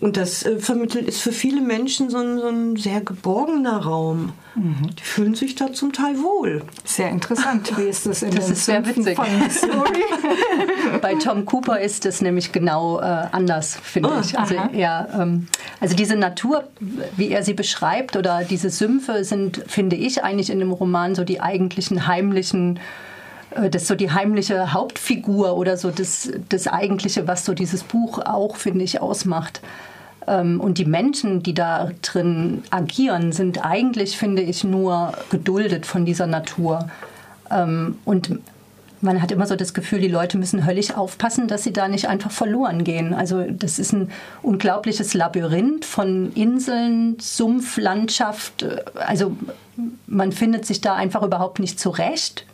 Und 0.00 0.16
das 0.16 0.44
äh, 0.44 0.58
vermittelt 0.58 1.06
ist 1.06 1.20
für 1.20 1.32
viele 1.32 1.60
Menschen 1.60 2.08
so 2.08 2.16
ein, 2.16 2.38
so 2.38 2.48
ein 2.48 2.76
sehr 2.76 3.02
geborgener 3.02 3.76
Raum. 3.84 4.32
Mhm. 4.54 4.96
Die 4.98 5.02
fühlen 5.02 5.34
sich 5.34 5.56
da 5.56 5.74
zum 5.74 5.92
Teil 5.92 6.22
wohl. 6.22 6.62
Sehr 6.84 7.10
interessant. 7.10 7.76
Wie 7.76 7.82
ist 7.82 8.06
das 8.06 8.22
in 8.22 8.34
das 8.34 8.48
ist 8.48 8.64
sehr 8.64 8.84
witzig. 8.86 9.18
Bei 11.02 11.14
Tom 11.16 11.44
Cooper 11.44 11.80
ist 11.80 12.06
es 12.06 12.22
nämlich 12.22 12.50
genau 12.50 12.98
äh, 12.98 13.02
anders, 13.02 13.76
finde 13.76 14.08
oh, 14.16 14.20
ich. 14.22 14.38
Also, 14.38 14.54
er, 14.72 15.08
ähm, 15.18 15.48
also 15.80 15.94
diese 15.94 16.16
Natur, 16.16 16.64
wie 17.16 17.28
er 17.28 17.42
sie 17.42 17.54
beschreibt, 17.54 18.16
oder 18.16 18.44
diese 18.44 18.70
Sümpfe 18.70 19.22
sind, 19.24 19.62
finde 19.66 19.96
ich, 19.96 20.24
eigentlich 20.24 20.48
in 20.48 20.60
dem 20.60 20.72
Roman 20.72 21.14
so 21.14 21.24
die 21.24 21.42
eigentlichen 21.42 22.06
heimlichen 22.06 22.80
äh, 23.50 23.68
das 23.68 23.82
ist 23.82 23.88
so 23.88 23.94
die 23.96 24.10
heimliche 24.10 24.72
Hauptfigur 24.72 25.58
oder 25.58 25.76
so 25.76 25.90
das, 25.90 26.30
das 26.48 26.66
Eigentliche, 26.68 27.28
was 27.28 27.44
so 27.44 27.52
dieses 27.52 27.82
Buch 27.82 28.18
auch, 28.18 28.56
finde 28.56 28.84
ich, 28.84 29.02
ausmacht. 29.02 29.60
Ähm, 30.26 30.60
und 30.60 30.78
die 30.78 30.84
Menschen, 30.84 31.42
die 31.42 31.54
da 31.54 31.90
drin 32.02 32.62
agieren, 32.70 33.32
sind 33.32 33.64
eigentlich, 33.64 34.16
finde 34.16 34.42
ich, 34.42 34.64
nur 34.64 35.12
geduldet 35.30 35.86
von 35.86 36.04
dieser 36.04 36.26
Natur. 36.26 36.88
Ähm, 37.50 37.98
und 38.04 38.38
man 39.02 39.22
hat 39.22 39.32
immer 39.32 39.46
so 39.46 39.56
das 39.56 39.72
Gefühl, 39.72 40.00
die 40.00 40.08
Leute 40.08 40.36
müssen 40.36 40.66
höllisch 40.66 40.92
aufpassen, 40.92 41.48
dass 41.48 41.64
sie 41.64 41.72
da 41.72 41.88
nicht 41.88 42.08
einfach 42.08 42.30
verloren 42.30 42.84
gehen. 42.84 43.14
Also 43.14 43.44
das 43.50 43.78
ist 43.78 43.92
ein 43.92 44.10
unglaubliches 44.42 45.14
Labyrinth 45.14 45.84
von 45.84 46.32
Inseln, 46.34 47.16
Sumpf, 47.18 47.78
Landschaft. 47.78 48.66
Also 48.94 49.36
man 50.06 50.32
findet 50.32 50.66
sich 50.66 50.82
da 50.82 50.94
einfach 50.94 51.22
überhaupt 51.22 51.60
nicht 51.60 51.80
zurecht. 51.80 52.44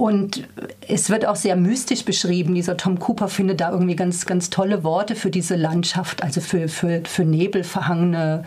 Und 0.00 0.48
es 0.88 1.10
wird 1.10 1.26
auch 1.26 1.36
sehr 1.36 1.56
mystisch 1.56 2.06
beschrieben. 2.06 2.54
Dieser 2.54 2.78
Tom 2.78 2.98
Cooper 2.98 3.28
findet 3.28 3.60
da 3.60 3.70
irgendwie 3.70 3.96
ganz, 3.96 4.24
ganz 4.24 4.48
tolle 4.48 4.82
Worte 4.82 5.14
für 5.14 5.28
diese 5.28 5.56
Landschaft, 5.56 6.22
also 6.22 6.40
für, 6.40 6.68
für, 6.68 7.02
für 7.04 7.26
nebelverhangene 7.26 8.46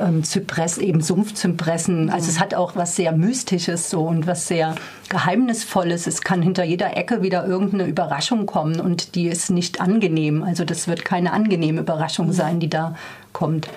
ähm, 0.00 0.24
Zypress, 0.24 0.78
eben 0.78 1.00
Sumpfzypressen. 1.00 2.10
Also 2.10 2.28
es 2.28 2.40
hat 2.40 2.54
auch 2.54 2.74
was 2.74 2.96
sehr 2.96 3.12
Mystisches 3.12 3.88
so 3.88 4.00
und 4.02 4.26
was 4.26 4.48
sehr 4.48 4.74
Geheimnisvolles. 5.10 6.08
Es 6.08 6.22
kann 6.22 6.42
hinter 6.42 6.64
jeder 6.64 6.96
Ecke 6.96 7.22
wieder 7.22 7.46
irgendeine 7.46 7.86
Überraschung 7.86 8.46
kommen 8.46 8.80
und 8.80 9.14
die 9.14 9.28
ist 9.28 9.48
nicht 9.48 9.80
angenehm. 9.80 10.42
Also 10.42 10.64
das 10.64 10.88
wird 10.88 11.04
keine 11.04 11.32
angenehme 11.32 11.82
Überraschung 11.82 12.32
sein, 12.32 12.58
die 12.58 12.68
da 12.68 12.96
kommt. 13.32 13.68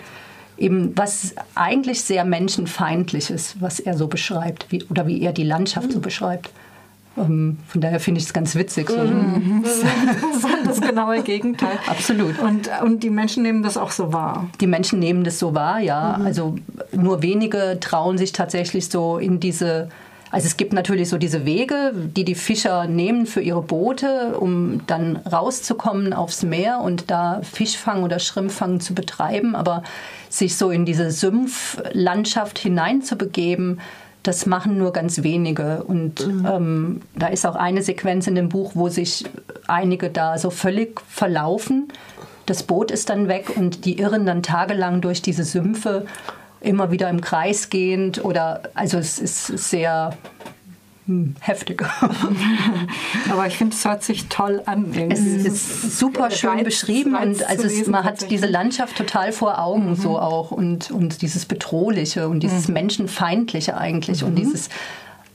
Eben 0.57 0.97
was 0.97 1.35
eigentlich 1.53 2.01
sehr 2.01 2.25
menschenfeindlich 2.25 3.29
ist, 3.29 3.61
was 3.61 3.79
er 3.79 3.95
so 3.95 4.07
beschreibt, 4.07 4.71
wie, 4.71 4.83
oder 4.85 5.05
wie 5.05 5.21
er 5.21 5.31
die 5.31 5.43
Landschaft 5.43 5.91
so 5.91 5.99
beschreibt. 5.99 6.49
Ähm, 7.17 7.57
von 7.67 7.81
daher 7.81 7.99
finde 7.99 8.19
ich 8.19 8.25
es 8.25 8.33
ganz 8.33 8.55
witzig. 8.55 8.89
So. 8.89 8.97
Mhm. 8.97 9.63
Das 10.65 10.79
genaue 10.79 11.21
Gegenteil. 11.21 11.77
Absolut. 11.87 12.39
Und, 12.39 12.69
und 12.83 13.03
die 13.03 13.09
Menschen 13.09 13.43
nehmen 13.43 13.63
das 13.63 13.77
auch 13.77 13.91
so 13.91 14.13
wahr. 14.13 14.47
Die 14.61 14.67
Menschen 14.67 14.99
nehmen 14.99 15.23
das 15.23 15.37
so 15.37 15.53
wahr, 15.53 15.79
ja. 15.79 16.17
Mhm. 16.17 16.25
Also 16.25 16.55
nur 16.93 17.21
wenige 17.21 17.77
trauen 17.79 18.17
sich 18.17 18.31
tatsächlich 18.31 18.89
so 18.89 19.17
in 19.17 19.39
diese 19.39 19.89
also 20.33 20.47
es 20.47 20.57
gibt 20.57 20.73
natürlich 20.73 21.09
so 21.09 21.19
diese 21.19 21.45
Wege, 21.45 21.93
die 21.93 22.25
die 22.25 22.33
Fischer 22.33 22.87
nehmen 22.87 23.27
für 23.27 23.39
ihre 23.39 23.61
Boote, 23.61 24.35
um 24.39 24.81
dann 24.87 25.17
rauszukommen 25.17 26.11
aufs 26.11 26.41
Meer 26.41 26.79
und 26.79 27.11
da 27.11 27.41
Fischfang 27.43 28.01
oder 28.01 28.17
Schrimpfang 28.17 28.79
zu 28.79 28.95
betreiben. 28.95 29.55
Aber 29.55 29.83
sich 30.29 30.57
so 30.57 30.71
in 30.71 30.85
diese 30.85 31.11
Sumpflandschaft 31.11 32.57
hineinzubegeben, 32.57 33.79
das 34.23 34.45
machen 34.45 34.77
nur 34.77 34.93
ganz 34.93 35.21
wenige. 35.21 35.83
Und 35.83 36.25
mhm. 36.25 36.45
ähm, 36.49 37.01
da 37.15 37.27
ist 37.27 37.45
auch 37.45 37.55
eine 37.55 37.83
Sequenz 37.83 38.25
in 38.27 38.35
dem 38.35 38.49
Buch, 38.49 38.71
wo 38.73 38.89
sich 38.89 39.25
einige 39.67 40.09
da 40.09 40.37
so 40.37 40.49
völlig 40.49 41.01
verlaufen. 41.07 41.89
Das 42.45 42.63
Boot 42.63 42.91
ist 42.91 43.09
dann 43.09 43.27
weg 43.27 43.53
und 43.55 43.85
die 43.85 43.99
irren 43.99 44.25
dann 44.25 44.41
tagelang 44.41 45.01
durch 45.01 45.21
diese 45.21 45.43
Sümpfe, 45.43 46.05
immer 46.59 46.91
wieder 46.91 47.09
im 47.09 47.21
Kreis 47.21 47.69
gehend. 47.69 48.23
Oder 48.23 48.63
also 48.73 48.97
es 48.97 49.19
ist 49.19 49.47
sehr 49.47 50.17
hm, 51.05 51.35
heftig. 51.41 51.83
Aber 53.29 53.47
ich 53.47 53.57
finde, 53.57 53.75
es 53.75 53.83
hört 53.83 54.03
sich 54.03 54.27
toll 54.29 54.61
an. 54.65 54.93
Es 55.09 55.19
ist 55.19 55.99
super 55.99 56.31
schön 56.31 56.51
Reiz, 56.51 56.63
beschrieben 56.63 57.15
Reiz 57.15 57.41
und 57.41 57.49
also 57.49 57.63
es, 57.63 57.87
man 57.87 58.05
hat 58.05 58.29
diese 58.31 58.45
Landschaft 58.45 58.95
total 58.95 59.33
vor 59.33 59.59
Augen 59.59 59.89
mhm. 59.89 59.95
so 59.95 60.17
auch 60.17 60.51
und, 60.51 60.91
und 60.91 61.21
dieses 61.21 61.45
Bedrohliche 61.45 62.29
und 62.29 62.41
dieses 62.41 62.69
mhm. 62.69 62.75
Menschenfeindliche 62.75 63.77
eigentlich 63.77 64.21
mhm. 64.21 64.29
und 64.29 64.35
dieses, 64.35 64.69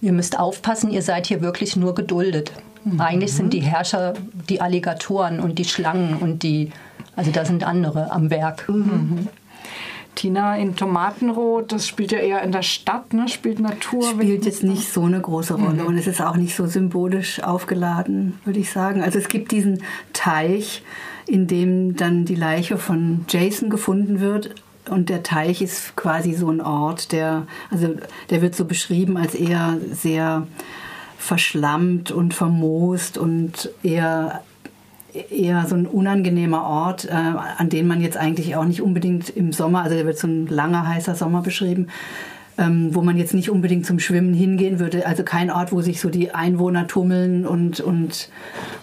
ihr 0.00 0.12
müsst 0.12 0.38
aufpassen, 0.38 0.90
ihr 0.90 1.02
seid 1.02 1.26
hier 1.26 1.42
wirklich 1.42 1.76
nur 1.76 1.94
geduldet. 1.94 2.50
Mhm. 2.84 3.00
Eigentlich 3.00 3.34
sind 3.34 3.52
die 3.52 3.60
Herrscher 3.60 4.14
die 4.48 4.62
Alligatoren 4.62 5.38
und 5.38 5.58
die 5.58 5.66
Schlangen 5.66 6.16
und 6.16 6.42
die, 6.42 6.72
also 7.14 7.30
da 7.30 7.44
sind 7.44 7.62
andere 7.62 8.10
am 8.10 8.30
Werk. 8.30 8.66
Mhm. 10.18 10.28
Tina 10.28 10.56
in 10.56 10.76
Tomatenrot, 10.76 11.72
das 11.72 11.86
spielt 11.86 12.12
ja 12.12 12.18
eher 12.18 12.42
in 12.42 12.52
der 12.52 12.62
Stadt, 12.62 13.12
ne? 13.12 13.28
spielt 13.28 13.60
Natur. 13.60 14.02
Spielt 14.02 14.44
jetzt 14.44 14.62
nicht 14.62 14.92
so 14.92 15.02
eine 15.02 15.20
große 15.20 15.54
Rolle 15.54 15.82
mhm. 15.82 15.86
und 15.86 15.98
es 15.98 16.06
ist 16.06 16.20
auch 16.20 16.36
nicht 16.36 16.54
so 16.54 16.66
symbolisch 16.66 17.42
aufgeladen, 17.42 18.38
würde 18.44 18.60
ich 18.60 18.70
sagen. 18.70 19.02
Also 19.02 19.18
es 19.18 19.28
gibt 19.28 19.52
diesen 19.52 19.82
Teich, 20.12 20.82
in 21.26 21.46
dem 21.46 21.96
dann 21.96 22.24
die 22.24 22.34
Leiche 22.34 22.78
von 22.78 23.24
Jason 23.28 23.70
gefunden 23.70 24.20
wird. 24.20 24.54
Und 24.88 25.10
der 25.10 25.22
Teich 25.22 25.60
ist 25.60 25.96
quasi 25.96 26.32
so 26.32 26.50
ein 26.50 26.62
Ort, 26.62 27.12
der, 27.12 27.46
also 27.70 27.96
der 28.30 28.40
wird 28.40 28.54
so 28.54 28.64
beschrieben 28.64 29.18
als 29.18 29.34
eher 29.34 29.76
sehr 29.92 30.46
verschlammt 31.18 32.10
und 32.10 32.32
vermoost 32.32 33.18
und 33.18 33.70
eher 33.82 34.42
eher 35.30 35.66
so 35.66 35.74
ein 35.74 35.86
unangenehmer 35.86 36.64
Ort, 36.64 37.06
äh, 37.06 37.12
an 37.12 37.68
den 37.68 37.86
man 37.86 38.00
jetzt 38.00 38.16
eigentlich 38.16 38.56
auch 38.56 38.64
nicht 38.64 38.82
unbedingt 38.82 39.30
im 39.30 39.52
Sommer, 39.52 39.82
also 39.82 39.96
da 39.96 40.04
wird 40.04 40.18
so 40.18 40.26
ein 40.26 40.46
langer, 40.46 40.86
heißer 40.86 41.14
Sommer 41.14 41.42
beschrieben, 41.42 41.88
ähm, 42.58 42.94
wo 42.94 43.02
man 43.02 43.16
jetzt 43.16 43.34
nicht 43.34 43.50
unbedingt 43.50 43.86
zum 43.86 44.00
Schwimmen 44.00 44.34
hingehen 44.34 44.80
würde. 44.80 45.06
Also 45.06 45.22
kein 45.22 45.50
Ort, 45.50 45.72
wo 45.72 45.80
sich 45.80 46.00
so 46.00 46.10
die 46.10 46.32
Einwohner 46.32 46.86
tummeln 46.86 47.46
und, 47.46 47.80
und, 47.80 48.28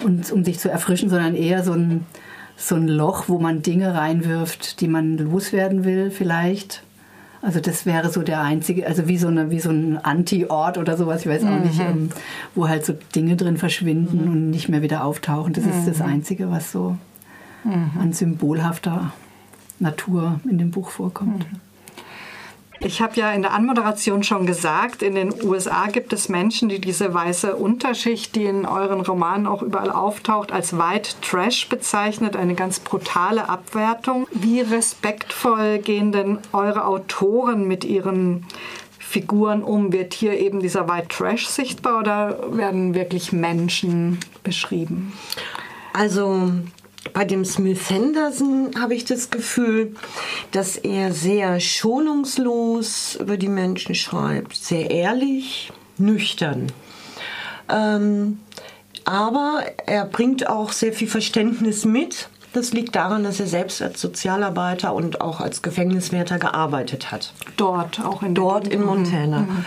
und 0.03 0.31
um 0.31 0.43
sich 0.43 0.59
zu 0.59 0.69
erfrischen, 0.69 1.09
sondern 1.09 1.35
eher 1.35 1.63
so 1.63 1.73
ein, 1.73 2.05
so 2.55 2.75
ein 2.75 2.87
Loch, 2.87 3.25
wo 3.27 3.37
man 3.37 3.61
Dinge 3.61 3.93
reinwirft, 3.93 4.79
die 4.79 4.87
man 4.87 5.17
loswerden 5.17 5.83
will 5.83 6.09
vielleicht. 6.09 6.84
Also 7.45 7.59
das 7.59 7.85
wäre 7.85 8.09
so 8.09 8.23
der 8.23 8.41
einzige, 8.41 8.87
also 8.87 9.07
wie 9.07 9.19
so, 9.19 9.27
eine, 9.27 9.51
wie 9.51 9.59
so 9.59 9.69
ein 9.69 9.99
Anti-Ort 10.03 10.79
oder 10.79 10.97
sowas, 10.97 11.21
ich 11.21 11.27
weiß 11.27 11.43
auch 11.43 11.49
mhm. 11.49 11.61
nicht, 11.61 11.79
ähm, 11.79 12.09
wo 12.55 12.67
halt 12.67 12.83
so 12.83 12.93
Dinge 13.15 13.35
drin 13.35 13.57
verschwinden 13.57 14.25
mhm. 14.25 14.31
und 14.31 14.49
nicht 14.49 14.67
mehr 14.67 14.81
wieder 14.81 15.03
auftauchen. 15.03 15.53
Das 15.53 15.63
mhm. 15.63 15.69
ist 15.69 15.87
das 15.87 15.99
mhm. 15.99 16.05
Einzige, 16.05 16.49
was 16.49 16.71
so 16.71 16.97
mhm. 17.63 17.91
an 17.99 18.13
symbolhafter 18.13 19.13
Natur 19.77 20.39
in 20.49 20.57
dem 20.57 20.71
Buch 20.71 20.89
vorkommt. 20.89 21.45
Ich 22.79 23.01
habe 23.01 23.15
ja 23.15 23.31
in 23.31 23.41
der 23.41 23.53
Anmoderation 23.53 24.23
schon 24.23 24.45
gesagt, 24.45 25.01
in 25.01 25.15
den 25.15 25.33
USA 25.43 25.87
gibt 25.87 26.13
es 26.13 26.29
Menschen, 26.29 26.69
die 26.69 26.79
diese 26.79 27.13
weiße 27.13 27.55
Unterschicht, 27.55 28.35
die 28.35 28.45
in 28.45 28.65
euren 28.65 29.01
Romanen 29.01 29.47
auch 29.47 29.61
überall 29.61 29.91
auftaucht, 29.91 30.51
als 30.51 30.77
White 30.77 31.11
Trash 31.21 31.69
bezeichnet, 31.69 32.35
eine 32.35 32.55
ganz 32.55 32.79
brutale 32.79 33.49
Abwertung. 33.49 34.27
Wie 34.31 34.61
respektvoll 34.61 35.79
gehen 35.79 36.11
denn 36.11 36.39
eure 36.51 36.85
Autoren 36.85 37.67
mit 37.67 37.85
ihren 37.85 38.45
Figuren 38.99 39.63
um? 39.63 39.93
Wird 39.93 40.13
hier 40.13 40.37
eben 40.37 40.59
dieser 40.59 40.89
White 40.89 41.07
Trash 41.07 41.47
sichtbar 41.47 41.99
oder 41.99 42.57
werden 42.57 42.93
wirklich 42.93 43.31
Menschen 43.31 44.19
beschrieben? 44.43 45.13
Also 45.93 46.51
bei 47.13 47.25
dem 47.25 47.45
Smith 47.45 47.89
Henderson 47.89 48.71
habe 48.79 48.95
ich 48.95 49.05
das 49.05 49.29
Gefühl, 49.29 49.95
dass 50.51 50.75
er 50.75 51.13
sehr 51.13 51.59
schonungslos 51.59 53.17
über 53.19 53.37
die 53.37 53.49
Menschen 53.49 53.95
schreibt, 53.95 54.55
sehr 54.55 54.91
ehrlich, 54.91 55.71
nüchtern. 55.97 56.71
Ähm, 57.69 58.39
aber 59.05 59.63
er 59.85 60.05
bringt 60.05 60.47
auch 60.47 60.71
sehr 60.71 60.93
viel 60.93 61.07
Verständnis 61.07 61.85
mit. 61.85 62.29
Das 62.53 62.71
liegt 62.71 62.95
daran, 62.95 63.23
dass 63.23 63.39
er 63.39 63.47
selbst 63.47 63.81
als 63.81 63.99
Sozialarbeiter 63.99 64.93
und 64.93 65.19
auch 65.19 65.41
als 65.41 65.61
Gefängniswärter 65.61 66.39
gearbeitet 66.39 67.11
hat. 67.11 67.33
Dort, 67.57 67.99
auch 67.99 68.23
in 68.23 68.33
Dort 68.33 68.67
in 68.67 68.83
Montana. 68.83 69.39
Mhm. 69.39 69.65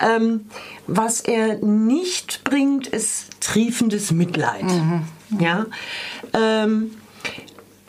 Ähm, 0.00 0.40
was 0.88 1.20
er 1.20 1.58
nicht 1.58 2.42
bringt, 2.44 2.88
ist 2.88 3.40
triefendes 3.40 4.10
Mitleid. 4.10 4.64
Mhm. 4.64 5.04
Ja. 5.38 5.66
Ähm, 6.36 6.90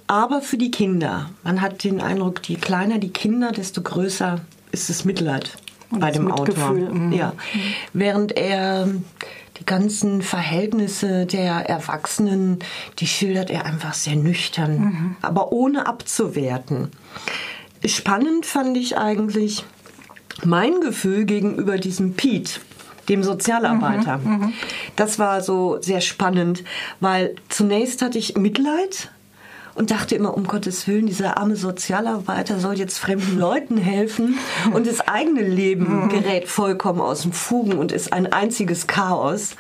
aber 0.08 0.42
für 0.42 0.58
die 0.58 0.72
Kinder. 0.72 1.30
Man 1.44 1.62
hat 1.62 1.84
den 1.84 2.02
Eindruck, 2.02 2.48
je 2.48 2.56
kleiner 2.56 2.98
die 2.98 3.12
Kinder, 3.12 3.52
desto 3.52 3.82
größer 3.82 4.40
ist 4.72 4.90
das 4.90 5.04
Mitleid 5.04 5.58
Und 5.92 6.00
bei 6.00 6.12
dem 6.12 6.32
Autor. 6.32 6.72
Mhm. 6.72 7.12
Ja. 7.12 7.34
Während 7.94 8.38
er 8.38 8.88
die 9.60 9.66
ganzen 9.66 10.22
Verhältnisse 10.22 11.26
der 11.26 11.70
Erwachsenen, 11.70 12.60
die 13.00 13.08
schildert 13.08 13.50
er 13.50 13.66
einfach 13.66 13.94
sehr 13.94 14.16
nüchtern, 14.16 14.80
mhm. 14.80 15.16
aber 15.22 15.52
ohne 15.52 15.88
abzuwerten. 15.88 16.92
Spannend 17.86 18.46
fand 18.46 18.78
ich 18.78 18.98
eigentlich 18.98 19.66
mein 20.44 20.80
Gefühl 20.82 21.26
gegenüber 21.26 21.78
diesem 21.78 22.14
Pete, 22.14 22.60
dem 23.10 23.24
Sozialarbeiter. 23.24 24.18
Mhm, 24.18 24.32
mhm, 24.32 24.54
das 24.96 25.20
war 25.20 25.42
so 25.42 25.78
sehr 25.82 26.02
spannend, 26.02 26.64
weil 27.00 27.36
zunächst 27.50 28.02
hatte 28.02 28.18
ich 28.18 28.38
Mitleid 28.38 29.12
und 29.76 29.92
dachte 29.92 30.16
immer, 30.16 30.36
um 30.36 30.48
Gottes 30.48 30.88
Willen, 30.88 31.06
dieser 31.06 31.38
arme 31.38 31.56
Sozialarbeiter 31.56 32.60
soll 32.60 32.78
jetzt 32.78 32.98
fremden 32.98 33.38
Leuten 33.38 33.78
helfen 33.78 34.38
und 34.74 34.88
das 34.88 35.08
eigene 35.08 35.42
Leben 35.42 36.06
mhm. 36.06 36.10
gerät 36.10 36.48
vollkommen 36.48 37.00
aus 37.00 37.22
dem 37.22 37.32
Fugen 37.32 37.78
und 37.78 37.92
ist 37.92 38.12
ein 38.12 38.32
einziges 38.34 38.88
Chaos. 38.88 39.56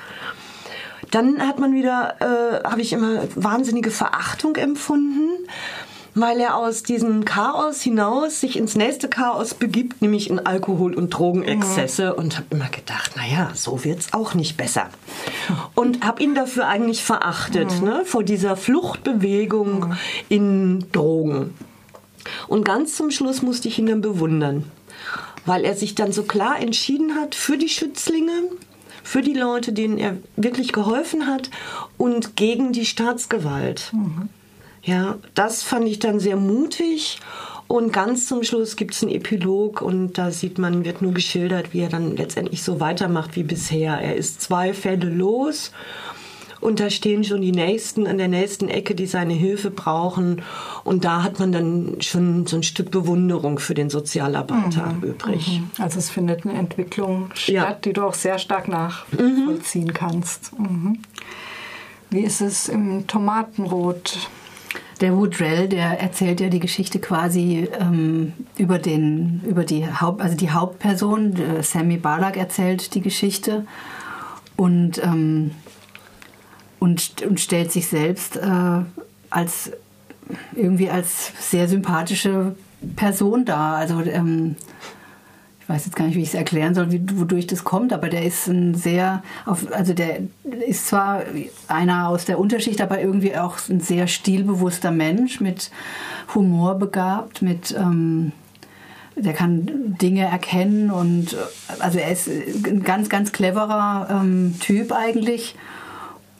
Dann 1.12 1.48
hat 1.48 1.60
man 1.60 1.74
wieder, 1.74 2.16
äh, 2.20 2.68
habe 2.68 2.82
ich 2.82 2.92
immer 2.94 3.24
wahnsinnige 3.36 3.92
Verachtung 3.92 4.56
empfunden 4.56 5.30
weil 6.20 6.40
er 6.40 6.58
aus 6.58 6.82
diesem 6.82 7.26
Chaos 7.26 7.82
hinaus 7.82 8.40
sich 8.40 8.58
ins 8.58 8.76
nächste 8.76 9.08
Chaos 9.08 9.54
begibt, 9.54 10.02
nämlich 10.02 10.30
in 10.30 10.40
Alkohol- 10.40 10.96
und 10.96 11.12
Drogenexzesse. 11.12 12.14
Mhm. 12.14 12.18
Und 12.18 12.38
habe 12.38 12.48
immer 12.50 12.70
gedacht, 12.70 13.16
naja, 13.16 13.52
so 13.54 13.84
wird 13.84 14.00
es 14.00 14.14
auch 14.14 14.34
nicht 14.34 14.58
besser. 14.58 14.90
Und 15.76 16.04
habe 16.04 16.24
ihn 16.24 16.34
dafür 16.34 16.68
eigentlich 16.68 17.04
verachtet, 17.04 17.72
mhm. 17.80 17.88
ne, 17.88 18.02
vor 18.06 18.24
dieser 18.24 18.58
Fluchtbewegung 18.58 19.90
mhm. 19.90 19.98
in 20.30 20.92
Drogen. 20.92 21.54
Und 22.48 22.66
ganz 22.66 22.96
zum 22.96 23.12
Schluss 23.12 23.44
musste 23.44 23.68
ich 23.68 23.78
ihn 23.78 23.86
dann 23.86 24.02
bewundern, 24.02 24.70
weil 25.46 25.64
er 25.64 25.76
sich 25.76 25.94
dann 25.94 26.12
so 26.12 26.24
klar 26.24 26.60
entschieden 26.60 27.16
hat 27.16 27.36
für 27.36 27.58
die 27.58 27.70
Schützlinge, 27.70 28.44
für 29.04 29.22
die 29.22 29.36
Leute, 29.36 29.72
denen 29.72 29.98
er 29.98 30.18
wirklich 30.36 30.74
geholfen 30.74 31.28
hat 31.28 31.52
und 31.98 32.36
gegen 32.36 32.74
die 32.74 32.86
Staatsgewalt. 32.86 33.92
Mhm. 33.94 34.30
Ja, 34.88 35.18
das 35.36 35.64
fand 35.64 35.88
ich 35.88 36.00
dann 36.00 36.20
sehr 36.20 36.38
mutig. 36.38 37.20
Und 37.68 37.92
ganz 37.92 38.26
zum 38.26 38.44
Schluss 38.44 38.78
gibt 38.78 38.94
es 38.94 39.04
einen 39.04 39.12
Epilog 39.12 39.82
und 39.82 40.18
da 40.18 40.32
sieht 40.32 40.58
man, 40.58 40.86
wird 40.86 41.02
nur 41.02 41.14
geschildert, 41.14 41.74
wie 41.74 41.82
er 41.82 41.90
dann 41.90 42.16
letztendlich 42.16 42.64
so 42.64 42.80
weitermacht 42.80 43.36
wie 43.36 43.44
bisher. 43.44 44.00
Er 44.00 44.16
ist 44.16 44.42
zwei 44.42 44.74
Fälle 44.74 45.10
los 45.10 45.74
und 46.62 46.80
da 46.80 46.90
stehen 46.90 47.26
schon 47.26 47.42
die 47.42 47.52
Nächsten 47.52 48.08
an 48.08 48.18
der 48.18 48.30
nächsten 48.30 48.70
Ecke, 48.70 48.96
die 48.96 49.06
seine 49.06 49.34
Hilfe 49.34 49.70
brauchen. 49.70 50.42
Und 50.86 51.04
da 51.04 51.24
hat 51.24 51.40
man 51.40 51.52
dann 51.52 52.02
schon 52.02 52.48
so 52.48 52.56
ein 52.56 52.64
Stück 52.64 52.90
Bewunderung 52.90 53.60
für 53.60 53.74
den 53.74 53.90
Sozialarbeiter 53.90 54.94
mhm. 54.94 55.04
übrig. 55.04 55.60
Mhm. 55.60 55.84
Also 55.84 56.00
es 56.00 56.10
findet 56.10 56.46
eine 56.46 56.58
Entwicklung 56.58 57.30
statt, 57.34 57.54
ja. 57.54 57.74
die 57.74 57.92
du 57.92 58.04
auch 58.04 58.14
sehr 58.14 58.40
stark 58.40 58.70
nachvollziehen 58.70 59.88
mhm. 59.88 59.94
kannst. 59.94 60.58
Mhm. 60.58 61.00
Wie 62.10 62.22
ist 62.22 62.40
es 62.40 62.70
im 62.70 63.06
Tomatenrot? 63.08 64.30
Der 65.02 65.16
Woodrell, 65.16 65.68
der 65.68 66.00
erzählt 66.00 66.40
ja 66.40 66.50
die 66.50 66.60
Geschichte 66.60 67.00
quasi 67.00 67.70
ähm, 67.80 68.34
über, 68.58 68.80
den, 68.80 69.42
über 69.46 69.64
die, 69.64 69.86
Haupt, 69.86 70.22
also 70.22 70.36
die 70.36 70.50
Hauptperson. 70.50 71.36
Äh, 71.36 71.64
Sammy 71.64 71.98
Balak 71.98 72.36
erzählt 72.38 72.96
die 72.96 73.02
Geschichte 73.02 73.66
und, 74.56 75.02
ähm, 75.04 75.52
und, 76.80 77.22
und 77.22 77.40
stellt 77.40 77.72
sich 77.72 77.88
selbst 77.88 78.38
äh, 78.38 78.82
als 79.30 79.72
irgendwie 80.56 80.90
als 80.90 81.32
sehr 81.40 81.68
sympathische 81.68 82.56
Person 82.96 83.46
dar. 83.46 83.76
Also 83.76 84.02
ähm, 84.02 84.56
ich 85.68 85.74
weiß 85.74 85.86
jetzt 85.86 85.98
gar 85.98 86.06
nicht, 86.06 86.16
wie 86.16 86.22
ich 86.22 86.30
es 86.30 86.34
erklären 86.34 86.74
soll, 86.74 86.94
wie, 86.94 87.02
wodurch 87.16 87.46
das 87.46 87.66
kommt, 87.66 87.92
aber 87.92 88.08
der 88.08 88.24
ist 88.24 88.48
ein 88.48 88.74
sehr, 88.74 89.22
also 89.46 89.94
der 89.94 90.20
ist 90.66 90.88
zwar 90.88 91.24
einer 91.68 92.08
aus 92.08 92.24
der 92.24 92.40
Unterschicht, 92.40 92.80
aber 92.80 93.02
irgendwie 93.02 93.36
auch 93.36 93.58
ein 93.68 93.82
sehr 93.82 94.08
stilbewusster 94.08 94.92
Mensch, 94.92 95.42
mit 95.42 95.70
Humor 96.34 96.76
begabt, 96.76 97.42
mit, 97.42 97.76
ähm, 97.78 98.32
der 99.18 99.34
kann 99.34 99.98
Dinge 100.02 100.24
erkennen 100.24 100.90
und 100.90 101.36
also 101.80 102.00
er 102.00 102.14
ist 102.14 102.30
ein 102.30 102.84
ganz, 102.84 103.10
ganz 103.10 103.34
cleverer 103.34 104.22
ähm, 104.22 104.56
Typ 104.62 104.94
eigentlich 104.94 105.56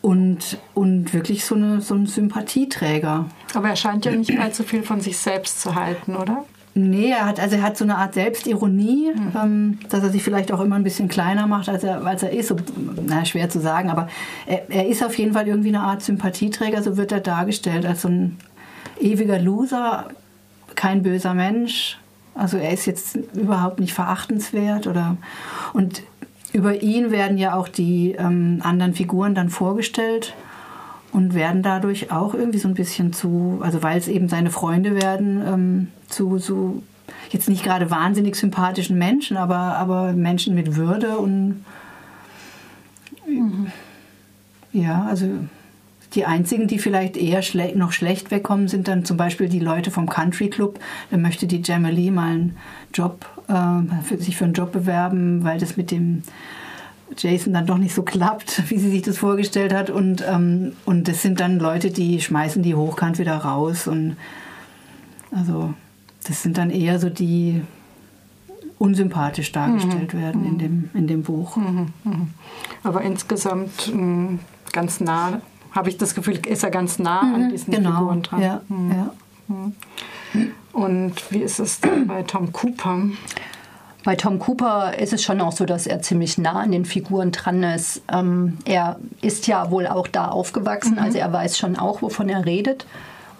und, 0.02 0.58
und 0.74 1.14
wirklich 1.14 1.44
so, 1.44 1.56
eine, 1.56 1.82
so 1.82 1.96
ein 1.96 2.06
Sympathieträger. 2.06 3.26
Aber 3.54 3.68
er 3.68 3.76
scheint 3.76 4.06
ja 4.06 4.14
nicht 4.14 4.40
allzu 4.40 4.64
viel 4.64 4.84
von 4.84 5.02
sich 5.02 5.18
selbst 5.18 5.60
zu 5.60 5.76
halten, 5.76 6.16
oder? 6.16 6.46
Nee, 6.78 7.10
er 7.10 7.26
hat, 7.26 7.40
also 7.40 7.56
er 7.56 7.64
hat 7.64 7.78
so 7.78 7.84
eine 7.84 7.98
Art 7.98 8.14
Selbstironie, 8.14 9.12
mhm. 9.14 9.32
ähm, 9.36 9.80
dass 9.90 10.04
er 10.04 10.10
sich 10.10 10.22
vielleicht 10.24 10.52
auch 10.52 10.62
immer 10.62 10.76
ein 10.76 10.84
bisschen 10.84 11.08
kleiner 11.08 11.48
macht, 11.48 11.70
als 11.70 11.84
er, 11.84 12.06
als 12.06 12.24
er 12.24 12.32
ist. 12.32 12.50
So, 12.50 12.56
na, 13.06 13.26
schwer 13.26 13.50
zu 13.50 13.60
sagen, 13.60 13.90
aber 13.90 14.08
er, 14.46 14.70
er 14.70 14.88
ist 14.88 15.04
auf 15.04 15.18
jeden 15.18 15.34
Fall 15.34 15.48
irgendwie 15.48 15.70
eine 15.70 15.82
Art 15.82 16.02
Sympathieträger, 16.02 16.84
so 16.84 16.98
wird 16.98 17.12
er 17.12 17.20
dargestellt, 17.20 17.86
als 17.86 18.04
so 18.04 18.10
ein 18.10 18.38
ewiger 19.00 19.40
Loser, 19.40 20.10
kein 20.76 21.04
böser 21.04 21.34
Mensch. 21.34 21.98
Also 22.36 22.58
er 22.58 22.72
ist 22.72 22.86
jetzt 22.86 23.16
überhaupt 23.34 23.80
nicht 23.80 23.94
verachtenswert 23.94 24.86
oder 24.86 25.18
und 25.74 26.04
über 26.54 26.82
ihn 26.82 27.12
werden 27.12 27.38
ja 27.38 27.56
auch 27.56 27.68
die 27.68 28.14
ähm, 28.18 28.62
anderen 28.64 28.94
Figuren 28.94 29.34
dann 29.34 29.50
vorgestellt 29.50 30.36
und 31.12 31.34
werden 31.34 31.64
dadurch 31.64 32.12
auch 32.12 32.34
irgendwie 32.34 32.60
so 32.60 32.68
ein 32.68 32.74
bisschen 32.74 33.14
zu, 33.14 33.60
also 33.62 33.84
weil 33.84 33.98
es 33.98 34.08
eben 34.08 34.30
seine 34.30 34.50
Freunde 34.50 34.96
werden, 35.02 35.42
ähm, 35.46 35.88
zu 36.08 36.38
so 36.38 36.82
jetzt 37.30 37.50
nicht 37.50 37.64
gerade 37.64 37.90
wahnsinnig 37.92 38.36
sympathischen 38.36 38.98
Menschen, 38.98 39.38
aber, 39.38 39.78
aber 39.78 40.14
Menschen 40.14 40.56
mit 40.56 40.76
Würde 40.76 41.18
und 41.18 41.64
mhm. 43.28 43.68
ja, 44.74 45.06
also 45.10 45.28
die 46.14 46.26
einzigen, 46.26 46.68
die 46.68 46.80
vielleicht 46.80 47.18
eher 47.18 47.42
schle 47.42 47.78
noch 47.78 47.92
schlecht 47.92 48.32
wegkommen, 48.32 48.68
sind 48.68 48.88
dann 48.88 49.06
zum 49.06 49.18
Beispiel 49.18 49.50
die 49.50 49.60
Leute 49.60 49.92
vom 49.92 50.08
Country 50.08 50.50
Club. 50.50 50.80
Da 51.12 51.18
möchte 51.18 51.48
die 51.48 51.62
Jamie 51.64 52.12
mal 52.12 52.32
einen 52.32 52.58
Job, 52.94 53.26
äh, 53.48 54.04
für, 54.04 54.18
sich 54.18 54.38
für 54.38 54.46
einen 54.46 54.54
Job 54.54 54.72
bewerben, 54.72 55.44
weil 55.44 55.60
das 55.60 55.76
mit 55.76 55.92
dem 55.92 56.24
Jason 57.16 57.54
dann 57.54 57.66
doch 57.66 57.78
nicht 57.78 57.94
so 57.94 58.04
klappt, 58.04 58.64
wie 58.70 58.78
sie 58.78 58.90
sich 58.90 59.02
das 59.02 59.18
vorgestellt 59.18 59.74
hat. 59.74 59.90
Und, 59.90 60.24
ähm, 60.28 60.74
und 60.86 61.08
das 61.08 61.22
sind 61.22 61.40
dann 61.40 61.60
Leute, 61.60 61.92
die 61.92 62.22
schmeißen 62.22 62.64
die 62.64 62.76
hochkant 62.76 63.20
wieder 63.20 63.38
raus. 63.38 63.88
Und 63.88 64.18
also 65.32 65.74
das 66.26 66.44
sind 66.44 66.58
dann 66.58 66.70
eher 66.70 67.00
so 67.00 67.10
die 67.10 67.62
unsympathisch 68.80 69.52
dargestellt 69.52 70.14
mhm. 70.14 70.20
werden 70.20 70.46
in 70.46 70.54
mhm. 70.54 70.58
dem, 70.58 70.90
in 70.94 71.08
dem 71.08 71.24
Buch. 71.24 71.56
Mhm. 71.58 71.88
Mhm. 72.04 72.28
Aber 72.84 73.02
insgesamt 73.02 73.92
mm, 73.94 74.36
ganz 74.72 75.00
nah, 75.00 75.42
habe 75.72 75.90
ich 75.90 75.98
das 75.98 76.14
Gefühl, 76.14 76.40
ist 76.46 76.64
er 76.64 76.70
ganz 76.70 77.00
nah 77.00 77.22
an 77.22 77.46
mhm. 77.46 77.50
diesen 77.50 77.74
genau. 77.74 77.92
Figuren 77.92 78.22
dran. 78.22 78.42
Ja. 78.42 78.62
Mhm. 78.68 78.92
Ja. 78.92 79.14
Und 80.74 81.32
wie 81.32 81.40
ist 81.40 81.60
es 81.60 81.80
bei 82.06 82.22
Tom 82.24 82.52
Cooper? 82.52 83.02
Bei 84.08 84.16
Tom 84.16 84.40
Cooper 84.40 84.98
ist 84.98 85.12
es 85.12 85.22
schon 85.22 85.42
auch 85.42 85.52
so, 85.52 85.66
dass 85.66 85.86
er 85.86 86.02
ziemlich 86.02 86.38
nah 86.38 86.62
an 86.62 86.72
den 86.72 86.86
Figuren 86.86 87.34
dran 87.34 87.62
ist. 87.62 88.02
Ähm, 88.10 88.58
er 88.64 88.96
ist 89.22 89.48
ja 89.48 89.70
wohl 89.70 89.86
auch 89.86 90.08
da 90.08 90.30
aufgewachsen, 90.30 90.94
mhm. 90.94 91.00
also 91.00 91.18
er 91.18 91.34
weiß 91.34 91.58
schon 91.58 91.78
auch, 91.78 92.02
wovon 92.02 92.30
er 92.30 92.46
redet. 92.46 92.86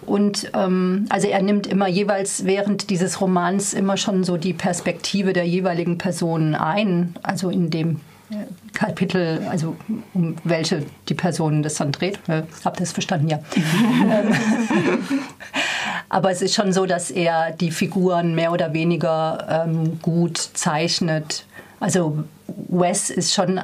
Und 0.04 0.50
ähm, 0.52 1.06
also 1.08 1.26
er 1.26 1.40
nimmt 1.40 1.66
immer 1.66 1.88
jeweils 1.88 2.44
während 2.44 2.90
dieses 2.90 3.22
Romans 3.22 3.72
immer 3.72 3.96
schon 3.96 4.24
so 4.24 4.36
die 4.36 4.52
Perspektive 4.52 5.32
der 5.32 5.46
jeweiligen 5.46 5.96
Personen 5.96 6.54
ein, 6.54 7.14
also 7.22 7.48
in 7.48 7.70
dem 7.70 8.02
äh, 8.28 8.34
Kapitel, 8.74 9.46
also 9.48 9.74
um 10.12 10.36
welche 10.44 10.84
die 11.08 11.14
Personen 11.14 11.62
das 11.62 11.76
dann 11.76 11.92
dreht. 11.92 12.18
Äh, 12.28 12.42
habt 12.62 12.78
ihr 12.78 12.84
das 12.84 12.92
verstanden? 12.92 13.28
Ja. 13.28 13.38
Aber 16.08 16.30
es 16.30 16.42
ist 16.42 16.54
schon 16.54 16.72
so, 16.72 16.86
dass 16.86 17.10
er 17.10 17.52
die 17.52 17.70
Figuren 17.70 18.34
mehr 18.34 18.52
oder 18.52 18.72
weniger 18.72 19.66
ähm, 19.66 20.00
gut 20.00 20.38
zeichnet. 20.38 21.44
Also 21.80 22.24
Wes 22.46 23.10
ist 23.10 23.34
schon 23.34 23.60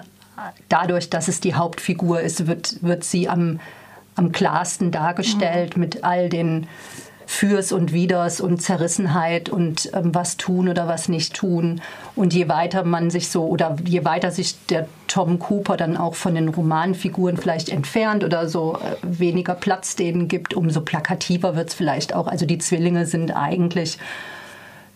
dadurch, 0.68 1.10
dass 1.10 1.28
es 1.28 1.40
die 1.40 1.54
Hauptfigur 1.54 2.20
ist, 2.20 2.46
wird, 2.46 2.82
wird 2.82 3.04
sie 3.04 3.28
am, 3.28 3.60
am 4.14 4.32
klarsten 4.32 4.90
dargestellt 4.90 5.76
mhm. 5.76 5.80
mit 5.80 6.04
all 6.04 6.28
den 6.28 6.66
Fürs 7.26 7.72
und 7.72 7.92
Widers 7.92 8.40
und 8.40 8.60
Zerrissenheit 8.60 9.48
und 9.48 9.90
ähm, 9.94 10.14
was 10.14 10.36
tun 10.36 10.68
oder 10.68 10.88
was 10.88 11.08
nicht 11.08 11.34
tun. 11.34 11.80
Und 12.16 12.34
je 12.34 12.48
weiter 12.48 12.84
man 12.84 13.10
sich 13.10 13.28
so 13.28 13.46
oder 13.46 13.76
je 13.84 14.04
weiter 14.04 14.30
sich 14.30 14.56
der 14.66 14.88
Tom 15.08 15.38
Cooper 15.38 15.76
dann 15.76 15.96
auch 15.96 16.14
von 16.14 16.34
den 16.34 16.48
Romanfiguren 16.48 17.36
vielleicht 17.36 17.68
entfernt 17.68 18.24
oder 18.24 18.48
so 18.48 18.76
äh, 18.76 18.96
weniger 19.02 19.54
Platz 19.54 19.96
denen 19.96 20.28
gibt, 20.28 20.54
umso 20.54 20.80
plakativer 20.80 21.56
wird 21.56 21.68
es 21.68 21.74
vielleicht 21.74 22.14
auch. 22.14 22.26
Also 22.26 22.46
die 22.46 22.58
Zwillinge 22.58 23.06
sind 23.06 23.30
eigentlich, 23.30 23.98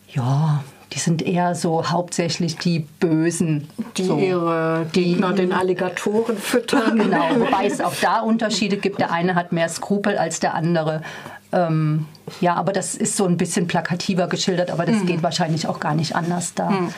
ja, 0.09 0.63
die 0.93 0.99
sind 0.99 1.23
eher 1.23 1.55
so 1.55 1.91
hauptsächlich 1.91 2.57
die 2.57 2.81
Bösen. 2.81 3.69
Die 3.97 4.05
so. 4.05 4.19
ihre 4.19 4.87
Gegner 4.93 5.33
den 5.33 5.53
Alligatoren 5.53 6.37
füttern. 6.37 6.99
Genau, 7.09 7.29
wobei 7.39 7.67
es 7.67 7.81
auch 7.81 7.95
da 8.01 8.21
Unterschiede 8.21 8.77
gibt. 8.77 8.99
Der 8.99 9.13
eine 9.13 9.35
hat 9.35 9.53
mehr 9.53 9.69
Skrupel 9.69 10.17
als 10.19 10.41
der 10.41 10.55
andere. 10.55 11.03
Ähm, 11.53 12.07
ja, 12.41 12.55
aber 12.55 12.73
das 12.73 12.95
ist 12.95 13.17
so 13.17 13.25
ein 13.27 13.37
bisschen 13.37 13.67
plakativer 13.67 14.27
geschildert, 14.27 14.71
aber 14.71 14.85
das 14.85 14.97
mhm. 14.97 15.07
geht 15.07 15.23
wahrscheinlich 15.23 15.67
auch 15.67 15.81
gar 15.81 15.95
nicht 15.95 16.15
anders 16.17 16.55
da. 16.55 16.71
Mhm. 16.71 16.95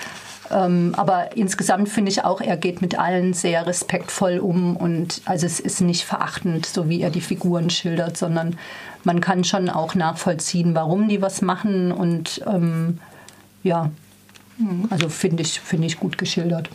Ähm, 0.50 0.94
aber 0.96 1.36
insgesamt 1.36 1.88
finde 1.88 2.10
ich 2.10 2.24
auch, 2.24 2.40
er 2.40 2.56
geht 2.56 2.82
mit 2.82 2.98
allen 2.98 3.34
sehr 3.34 3.66
respektvoll 3.66 4.38
um 4.38 4.76
und 4.76 5.22
also 5.24 5.46
es 5.46 5.60
ist 5.60 5.80
nicht 5.80 6.04
verachtend, 6.04 6.66
so 6.66 6.88
wie 6.88 7.02
er 7.02 7.10
die 7.10 7.20
Figuren 7.20 7.70
schildert, 7.70 8.16
sondern 8.16 8.58
man 9.04 9.20
kann 9.20 9.44
schon 9.44 9.70
auch 9.70 9.94
nachvollziehen, 9.94 10.74
warum 10.74 11.08
die 11.08 11.22
was 11.22 11.40
machen 11.40 11.92
und 11.92 12.42
ähm, 12.46 12.98
ja, 13.62 13.90
also 14.90 15.08
finde 15.08 15.42
ich, 15.42 15.60
find 15.60 15.84
ich 15.84 15.98
gut 15.98 16.18
geschildert. 16.18 16.68